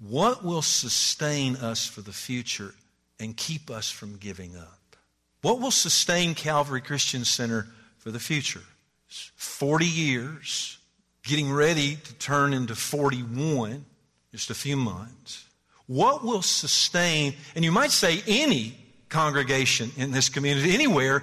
what 0.00 0.44
will 0.44 0.62
sustain 0.62 1.56
us 1.56 1.86
for 1.86 2.02
the 2.02 2.12
future 2.12 2.74
and 3.18 3.36
keep 3.36 3.70
us 3.70 3.90
from 3.90 4.16
giving 4.16 4.56
up? 4.56 4.96
What 5.42 5.60
will 5.60 5.70
sustain 5.70 6.34
Calvary 6.34 6.80
Christian 6.80 7.24
Center 7.24 7.66
for 7.98 8.10
the 8.10 8.20
future? 8.20 8.62
40 9.08 9.86
years, 9.86 10.78
getting 11.24 11.52
ready 11.52 11.96
to 11.96 12.14
turn 12.14 12.52
into 12.52 12.74
41, 12.74 13.84
just 14.32 14.50
a 14.50 14.54
few 14.54 14.76
months. 14.76 15.46
What 15.86 16.22
will 16.22 16.42
sustain, 16.42 17.34
and 17.54 17.64
you 17.64 17.72
might 17.72 17.90
say 17.90 18.22
any 18.26 18.76
congregation 19.08 19.90
in 19.96 20.10
this 20.10 20.28
community, 20.28 20.74
anywhere, 20.74 21.22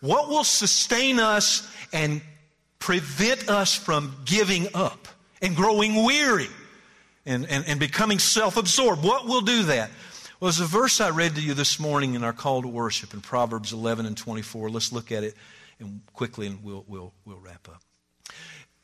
what 0.00 0.28
will 0.28 0.44
sustain 0.44 1.18
us 1.18 1.70
and 1.92 2.20
prevent 2.78 3.48
us 3.48 3.74
from 3.74 4.14
giving 4.24 4.68
up 4.74 5.08
and 5.40 5.56
growing 5.56 6.04
weary 6.04 6.48
and, 7.24 7.46
and, 7.46 7.64
and 7.66 7.80
becoming 7.80 8.18
self 8.18 8.56
absorbed? 8.56 9.02
What 9.02 9.26
will 9.26 9.40
do 9.40 9.64
that? 9.64 9.90
Well, 10.38 10.50
there's 10.50 10.60
a 10.60 10.66
verse 10.66 11.00
I 11.00 11.10
read 11.10 11.36
to 11.36 11.40
you 11.40 11.54
this 11.54 11.80
morning 11.80 12.14
in 12.14 12.22
our 12.22 12.34
call 12.34 12.62
to 12.62 12.68
worship 12.68 13.14
in 13.14 13.22
Proverbs 13.22 13.72
11 13.72 14.04
and 14.04 14.16
24. 14.16 14.68
Let's 14.68 14.92
look 14.92 15.10
at 15.10 15.24
it 15.24 15.34
and 15.80 16.00
quickly 16.12 16.46
and 16.46 16.62
we'll, 16.62 16.84
we'll, 16.86 17.12
we'll 17.24 17.38
wrap 17.38 17.68
up. 17.68 17.82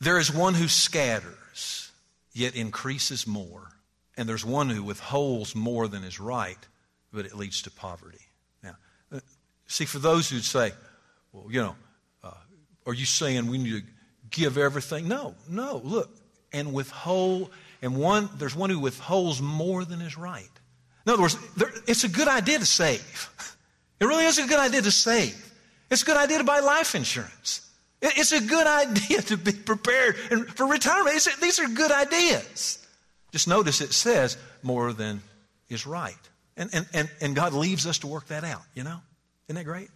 There 0.01 0.19
is 0.19 0.33
one 0.33 0.55
who 0.55 0.67
scatters, 0.67 1.93
yet 2.33 2.57
increases 2.57 3.27
more. 3.27 3.69
And 4.17 4.29
there's 4.29 4.45
one 4.45 4.69
who 4.69 4.83
withholds 4.83 5.55
more 5.55 5.89
than 5.89 6.05
is 6.05 6.19
right, 6.19 6.59
but 7.13 7.25
it 7.25 7.35
leads 7.35 7.63
to 7.63 7.71
poverty. 7.71 8.19
See, 9.73 9.87
for 9.87 9.99
those 9.99 10.29
who'd 10.29 10.45
say, 10.45 10.71
well, 11.33 11.47
you 11.51 11.63
know, 11.63 11.75
uh, 12.23 12.35
are 12.85 12.93
you 12.93 13.07
saying 13.07 13.47
we 13.47 13.57
need 13.57 13.81
to 13.81 13.83
give 14.29 14.59
everything? 14.59 15.09
No, 15.09 15.35
no. 15.49 15.81
Look, 15.83 16.11
and 16.53 16.75
withhold, 16.75 17.49
and 17.81 17.97
one, 17.97 18.29
there's 18.37 18.55
one 18.55 18.69
who 18.69 18.79
withholds 18.79 19.41
more 19.41 19.87
than 19.87 20.03
is 20.03 20.19
right. 20.19 20.51
In 21.07 21.13
other 21.13 21.23
words, 21.23 21.39
there, 21.57 21.73
it's 21.87 22.05
a 22.05 22.11
good 22.11 22.29
idea 22.29 22.59
to 22.59 22.67
save. 22.67 23.31
It 24.01 24.07
really 24.07 24.25
is 24.25 24.37
a 24.39 24.49
good 24.49 24.59
idea 24.59 24.83
to 24.83 24.91
save. 24.91 25.55
It's 25.89 26.03
a 26.03 26.05
good 26.05 26.17
idea 26.17 26.39
to 26.39 26.45
buy 26.45 26.59
life 26.59 26.97
insurance. 26.97 27.71
It's 28.01 28.33
a 28.33 28.41
good 28.41 28.67
idea 28.83 29.23
to 29.23 29.37
be 29.37 29.53
prepared 29.53 30.17
and, 30.29 30.49
for 30.49 30.67
retirement. 30.67 31.15
It's, 31.15 31.37
these 31.37 31.61
are 31.61 31.69
good 31.69 31.93
ideas. 31.93 32.85
Just 33.31 33.47
notice 33.47 33.81
it 33.81 33.93
says 33.93 34.37
more 34.61 34.93
than 34.93 35.23
is 35.69 35.87
right. 35.87 36.19
And, 36.57 36.69
and, 36.73 36.87
and, 36.93 37.09
and 37.21 37.37
God 37.37 37.53
leaves 37.53 37.87
us 37.87 38.01
to 38.01 38.09
work 38.09 38.27
that 38.27 38.43
out, 38.43 38.63
you 38.75 38.83
know? 38.83 38.99
Isn't 39.49 39.57
that 39.57 39.65
great? 39.65 39.91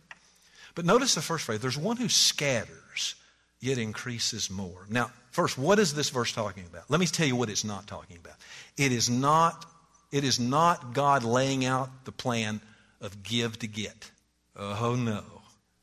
But 0.75 0.85
notice 0.85 1.15
the 1.15 1.23
first 1.23 1.45
phrase 1.45 1.61
there's 1.61 1.79
one 1.79 1.97
who 1.97 2.09
scatters, 2.09 3.15
yet 3.61 3.79
increases 3.79 4.51
more. 4.51 4.87
Now, 4.89 5.11
first, 5.31 5.59
what 5.59 5.79
is 5.79 5.95
this 5.95 6.11
verse 6.11 6.33
talking 6.33 6.65
about? 6.67 6.85
Let 6.89 7.01
me 7.01 7.07
tell 7.07 7.27
you 7.27 7.37
what 7.37 7.49
it's 7.49 7.65
not 7.65 7.87
talking 7.87 8.19
about. 8.19 8.37
It 8.77 8.93
is 8.93 9.09
not, 9.09 9.65
it 10.13 10.25
is 10.25 10.39
not 10.39 10.93
God 10.93 11.25
laying 11.25 11.65
out 11.65 12.05
the 12.05 12.13
plan 12.13 12.61
of 13.01 13.23
give 13.23 13.59
to 13.61 13.67
get. 13.67 14.11
Oh, 14.55 14.95
no. 14.95 15.23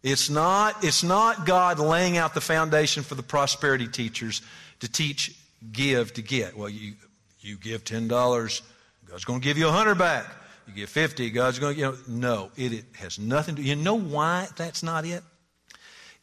It's 0.04 0.30
not, 0.30 0.84
it's 0.84 1.04
not 1.04 1.46
God 1.46 1.80
laying 1.80 2.18
out 2.18 2.34
the 2.34 2.42
foundation 2.42 3.04
for 3.04 3.16
the 3.16 3.24
prosperity 3.24 3.88
teachers 3.88 4.42
to 4.82 4.92
teach 4.92 5.36
give 5.72 6.14
to 6.14 6.22
get. 6.22 6.58
Well, 6.58 6.70
you, 6.70 6.94
you 7.40 7.58
give 7.58 7.84
$10, 7.84 8.10
God's 8.10 9.26
going 9.26 9.40
to 9.40 9.44
give 9.44 9.58
you 9.58 9.66
a 9.66 9.70
100 9.70 9.96
back. 9.96 10.26
You 10.68 10.74
give 10.74 10.90
50, 10.90 11.30
God's 11.32 11.60
going 11.60 11.76
to, 11.76 11.80
you 11.80 11.86
know, 11.88 11.98
no, 12.08 12.52
it, 12.56 12.74
it 12.74 12.86
has 12.96 13.20
nothing 13.20 13.56
to, 13.56 13.62
you 13.62 13.76
know 13.76 13.96
why 13.96 14.48
that's 14.56 14.84
not 14.84 15.06
it? 15.06 15.24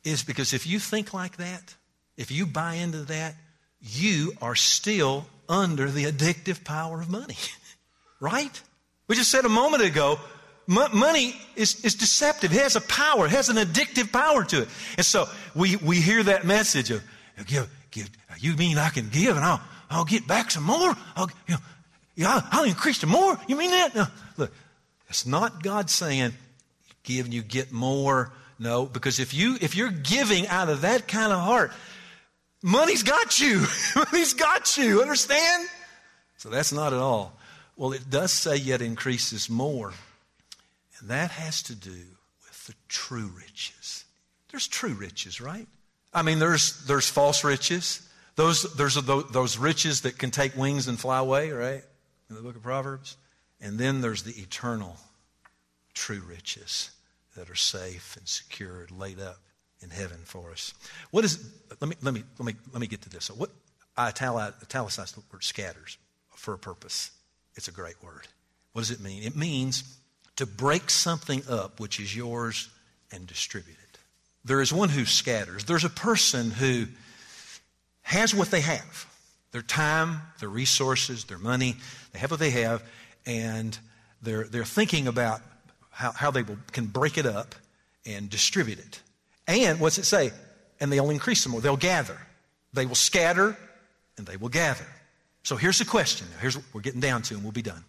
Is 0.03 0.23
because 0.23 0.55
if 0.55 0.67
you 0.67 0.79
think 0.79 1.13
like 1.13 1.37
that, 1.37 1.75
if 2.17 2.31
you 2.31 2.47
buy 2.47 2.75
into 2.75 3.05
that, 3.05 3.35
you 3.81 4.33
are 4.41 4.55
still 4.55 5.27
under 5.49 5.91
the 5.91 6.05
addictive 6.05 6.65
power 6.65 7.01
of 7.01 7.11
money. 7.11 7.37
right? 8.21 8.63
We 9.09 9.17
just 9.17 9.31
said 9.31 9.45
a 9.45 9.51
moment 9.51 9.83
ago, 9.83 10.19
money 10.67 11.35
is, 11.57 11.85
is 11.85 11.95
deceptive. 11.95 12.53
It 12.53 12.63
has 12.63 12.77
a 12.77 12.81
power. 12.81 13.27
It 13.27 13.33
has 13.33 13.49
an 13.49 13.57
addictive 13.57 14.13
power 14.13 14.45
to 14.45 14.63
it. 14.63 14.69
And 14.97 15.05
so 15.05 15.29
we, 15.55 15.77
we 15.77 16.01
hear 16.01 16.23
that 16.23 16.45
message 16.45 16.91
of, 16.91 17.03
give, 17.47 17.69
give, 17.91 18.09
uh, 18.31 18.35
you 18.39 18.57
mean 18.57 18.79
I 18.79 18.91
can 18.91 19.09
give 19.09 19.37
and 19.37 19.45
I'll, 19.45 19.61
I'll 19.91 20.05
get 20.05 20.27
back 20.27 20.51
some 20.51 20.63
more? 20.63 20.97
I'll, 21.17 21.29
you 21.49 21.55
know, 21.55 21.61
yeah, 22.15 22.41
I'll 22.51 22.65
increase 22.65 22.99
some 22.99 23.11
more. 23.11 23.39
You 23.49 23.57
mean 23.57 23.71
that? 23.71 23.95
No. 23.95 24.07
It's 25.11 25.27
not 25.27 25.63
God 25.63 25.91
saying, 25.91 26.33
give 27.03 27.27
and 27.27 27.35
you 27.35 27.43
get 27.43 27.73
more. 27.73 28.33
No, 28.61 28.87
because 28.87 29.19
if 29.19 29.35
you, 29.35 29.59
if 29.61 29.75
you're 29.75 29.91
giving 29.91 30.47
out 30.47 30.69
of 30.69 30.83
that 30.83 31.09
kind 31.09 31.33
of 31.33 31.41
heart, 31.41 31.73
money's 32.63 33.03
got 33.03 33.41
you. 33.41 33.67
money's 33.97 34.35
got 34.35 34.77
you. 34.77 35.03
Understand? 35.03 35.69
So 36.37 36.49
that's 36.49 36.73
not 36.73 36.93
at 36.93 37.01
all. 37.01 37.37
Well, 37.77 37.93
it 37.93 38.09
does 38.09 38.33
say 38.33 38.57
yet 38.57 38.83
increases 38.83 39.51
more. 39.51 39.93
And 41.01 41.11
that 41.11 41.33
has 41.33 41.63
to 41.65 41.75
do 41.75 41.91
with 41.91 42.67
the 42.67 42.75
true 42.89 43.33
riches. 43.37 44.05
There's 44.51 44.69
true 44.69 44.95
riches, 44.95 45.41
right? 45.41 45.67
I 46.15 46.23
mean, 46.23 46.39
there's, 46.39 46.85
there's 46.85 47.09
false 47.09 47.43
riches. 47.43 48.07
Those, 48.37 48.75
there's 48.75 48.95
those 48.95 49.59
riches 49.59 50.03
that 50.03 50.19
can 50.19 50.31
take 50.31 50.57
wings 50.57 50.87
and 50.87 51.01
fly 51.01 51.19
away, 51.19 51.51
right? 51.51 51.83
In 52.29 52.37
the 52.37 52.43
book 52.43 52.55
of 52.55 52.63
Proverbs. 52.63 53.17
And 53.61 53.79
then 53.79 54.01
there's 54.01 54.23
the 54.23 54.33
eternal 54.41 54.97
true 55.95 56.23
riches 56.27 56.91
that 57.37 57.51
are 57.51 57.57
safe 57.57 58.17
and 58.17 58.27
secured, 58.27 58.91
laid 58.91 59.21
up 59.21 59.39
in 59.83 59.91
heaven 59.91 60.19
for 60.25 60.51
us. 60.51 60.75
What 61.11 61.25
is, 61.25 61.53
let 61.81 61.89
me, 61.89 61.97
let 62.03 62.15
me, 62.15 62.25
let 62.39 62.47
me, 62.47 62.55
let 62.73 62.81
me 62.81 62.87
get 62.87 63.03
to 63.03 63.11
this. 63.11 63.31
what, 63.31 63.51
I 63.97 64.09
italicize 64.09 65.13
the 65.13 65.23
word 65.33 65.45
scatters 65.45 65.99
for 66.35 66.55
a 66.55 66.59
purpose. 66.59 67.11
It's 67.55 67.69
a 67.69 67.73
great 67.73 68.03
word. 68.03 68.27
What 68.73 68.83
does 68.83 68.91
it 68.91 69.01
mean? 69.01 69.23
It 69.23 69.37
means 69.37 69.99
to 70.37 70.47
break 70.47 70.91
something 70.91 71.43
up 71.49 71.81
which 71.81 72.01
is 72.01 72.15
yours 72.15 72.69
and 73.13 73.27
distribute 73.27 73.77
it. 73.83 73.99
There 74.45 74.61
is 74.61 74.73
one 74.73 74.89
who 74.89 75.05
scatters. 75.05 75.65
There's 75.65 75.85
a 75.85 75.91
person 75.91 76.51
who 76.51 76.87
has 78.03 78.35
what 78.35 78.51
they 78.51 78.61
have 78.61 79.07
their 79.53 79.63
time, 79.63 80.23
their 80.39 80.49
resources, 80.49 81.25
their 81.25 81.39
money. 81.39 81.75
They 82.13 82.21
have 82.21 82.31
what 82.31 82.39
they 82.39 82.51
have, 82.51 82.85
and 83.27 83.79
they're, 84.23 84.45
they're 84.45 84.65
thinking 84.65 85.07
about 85.07 85.41
how, 85.91 86.13
how 86.13 86.31
they 86.31 86.43
will, 86.43 86.59
can 86.73 86.87
break 86.87 87.19
it 87.19 87.27
up 87.27 87.55
and 88.07 88.31
distribute 88.31 88.79
it. 88.79 89.01
And 89.47 89.81
what's 89.81 89.99
it 89.99 90.05
say? 90.05 90.31
And 90.81 90.93
they'll 90.93 91.11
increase 91.11 91.43
some 91.43 91.53
more. 91.53 91.61
They'll 91.61 91.77
gather. 91.77 92.19
They 92.73 92.87
will 92.87 92.95
scatter 92.95 93.57
and 94.17 94.27
they 94.27 94.37
will 94.37 94.49
gather. 94.49 94.87
So 95.43 95.57
here's 95.57 95.79
the 95.79 95.85
question. 95.85 96.27
Here's 96.41 96.57
what 96.57 96.65
we're 96.73 96.81
getting 96.83 97.01
down 97.01 97.23
to, 97.23 97.35
and 97.35 97.43
we'll 97.43 97.53
be 97.53 97.63
done. 97.63 97.85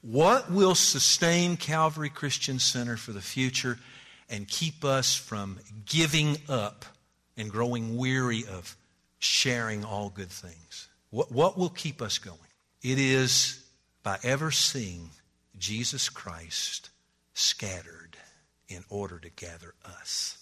What 0.00 0.50
will 0.50 0.74
sustain 0.74 1.56
Calvary 1.56 2.08
Christian 2.08 2.58
Center 2.58 2.96
for 2.96 3.12
the 3.12 3.20
future 3.20 3.78
and 4.28 4.48
keep 4.48 4.84
us 4.84 5.14
from 5.14 5.58
giving 5.86 6.38
up 6.48 6.84
and 7.36 7.50
growing 7.50 7.96
weary 7.96 8.44
of 8.50 8.76
sharing 9.18 9.84
all 9.84 10.08
good 10.08 10.30
things? 10.30 10.88
What, 11.10 11.30
what 11.30 11.56
will 11.56 11.68
keep 11.68 12.02
us 12.02 12.18
going? 12.18 12.38
It 12.82 12.98
is 12.98 13.61
by 14.02 14.18
ever 14.22 14.50
seeing 14.50 15.10
Jesus 15.58 16.08
Christ 16.08 16.90
scattered 17.34 18.16
in 18.68 18.84
order 18.88 19.18
to 19.18 19.30
gather 19.30 19.74
us. 19.84 20.38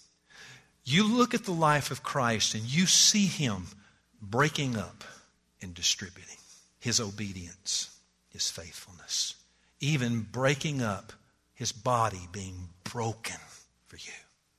You 0.83 1.07
look 1.07 1.33
at 1.33 1.45
the 1.45 1.51
life 1.51 1.91
of 1.91 2.03
Christ 2.03 2.55
and 2.55 2.63
you 2.63 2.85
see 2.85 3.25
him 3.25 3.67
breaking 4.21 4.77
up 4.77 5.03
and 5.61 5.73
distributing 5.73 6.37
his 6.79 6.99
obedience, 6.99 7.95
his 8.29 8.49
faithfulness, 8.49 9.35
even 9.79 10.21
breaking 10.21 10.81
up 10.81 11.13
his 11.53 11.71
body 11.71 12.27
being 12.31 12.69
broken 12.83 13.37
for 13.87 13.97
you, 13.97 14.11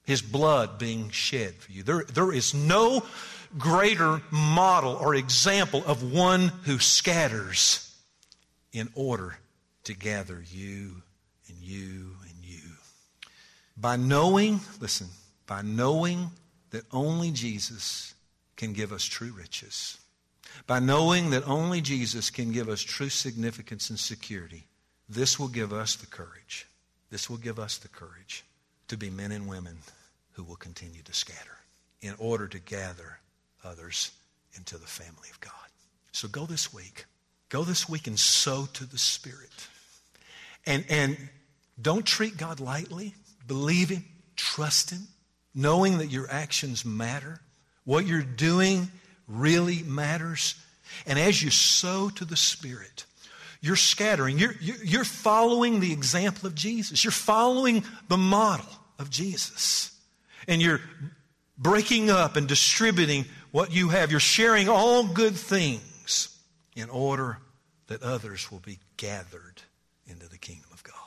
his 0.04 0.22
blood 0.22 0.78
being 0.78 1.10
shed 1.10 1.54
for 1.56 1.72
you. 1.72 1.82
There, 1.82 2.04
there 2.04 2.32
is 2.32 2.54
no 2.54 3.04
greater 3.58 4.22
model 4.30 4.94
or 4.94 5.14
example 5.14 5.82
of 5.86 6.12
one 6.12 6.48
who 6.64 6.78
scatters 6.78 7.91
in 8.72 8.88
order 8.94 9.36
to 9.84 9.94
gather 9.94 10.42
you 10.50 11.02
and 11.48 11.58
you 11.58 12.16
and 12.22 12.44
you. 12.44 12.60
By 13.76 13.96
knowing, 13.96 14.60
listen, 14.80 15.08
by 15.46 15.62
knowing 15.62 16.30
that 16.70 16.84
only 16.92 17.30
Jesus 17.30 18.14
can 18.56 18.72
give 18.72 18.92
us 18.92 19.04
true 19.04 19.32
riches, 19.32 19.98
by 20.66 20.78
knowing 20.78 21.30
that 21.30 21.46
only 21.48 21.80
Jesus 21.80 22.30
can 22.30 22.52
give 22.52 22.68
us 22.68 22.80
true 22.80 23.08
significance 23.08 23.90
and 23.90 23.98
security, 23.98 24.64
this 25.08 25.38
will 25.38 25.48
give 25.48 25.72
us 25.72 25.96
the 25.96 26.06
courage. 26.06 26.66
This 27.10 27.28
will 27.28 27.36
give 27.36 27.58
us 27.58 27.76
the 27.76 27.88
courage 27.88 28.44
to 28.88 28.96
be 28.96 29.10
men 29.10 29.32
and 29.32 29.46
women 29.46 29.76
who 30.32 30.42
will 30.44 30.56
continue 30.56 31.02
to 31.02 31.12
scatter 31.12 31.58
in 32.00 32.14
order 32.18 32.48
to 32.48 32.58
gather 32.58 33.18
others 33.64 34.12
into 34.54 34.78
the 34.78 34.86
family 34.86 35.28
of 35.30 35.40
God. 35.40 35.52
So 36.12 36.28
go 36.28 36.46
this 36.46 36.72
week. 36.72 37.04
Go 37.52 37.64
this 37.64 37.86
week 37.86 38.06
and 38.06 38.18
sow 38.18 38.66
to 38.72 38.86
the 38.86 38.96
Spirit. 38.96 39.50
And, 40.64 40.86
and 40.88 41.18
don't 41.80 42.06
treat 42.06 42.38
God 42.38 42.60
lightly. 42.60 43.14
Believe 43.46 43.90
Him. 43.90 44.06
Trust 44.36 44.88
Him. 44.88 45.02
Knowing 45.54 45.98
that 45.98 46.06
your 46.06 46.30
actions 46.30 46.86
matter. 46.86 47.42
What 47.84 48.06
you're 48.06 48.22
doing 48.22 48.88
really 49.28 49.82
matters. 49.82 50.54
And 51.06 51.18
as 51.18 51.42
you 51.42 51.50
sow 51.50 52.08
to 52.08 52.24
the 52.24 52.38
Spirit, 52.38 53.04
you're 53.60 53.76
scattering. 53.76 54.38
You're, 54.38 54.54
you're 54.62 55.04
following 55.04 55.80
the 55.80 55.92
example 55.92 56.46
of 56.46 56.54
Jesus. 56.54 57.04
You're 57.04 57.10
following 57.10 57.84
the 58.08 58.16
model 58.16 58.64
of 58.98 59.10
Jesus. 59.10 59.94
And 60.48 60.62
you're 60.62 60.80
breaking 61.58 62.08
up 62.08 62.36
and 62.36 62.48
distributing 62.48 63.26
what 63.50 63.74
you 63.74 63.90
have. 63.90 64.10
You're 64.10 64.20
sharing 64.20 64.70
all 64.70 65.06
good 65.06 65.34
things 65.34 65.82
in 66.74 66.88
order 66.90 67.38
that 67.86 68.02
others 68.02 68.50
will 68.50 68.60
be 68.60 68.78
gathered 68.96 69.62
into 70.06 70.28
the 70.28 70.38
kingdom 70.38 70.70
of 70.72 70.82
God. 70.82 71.01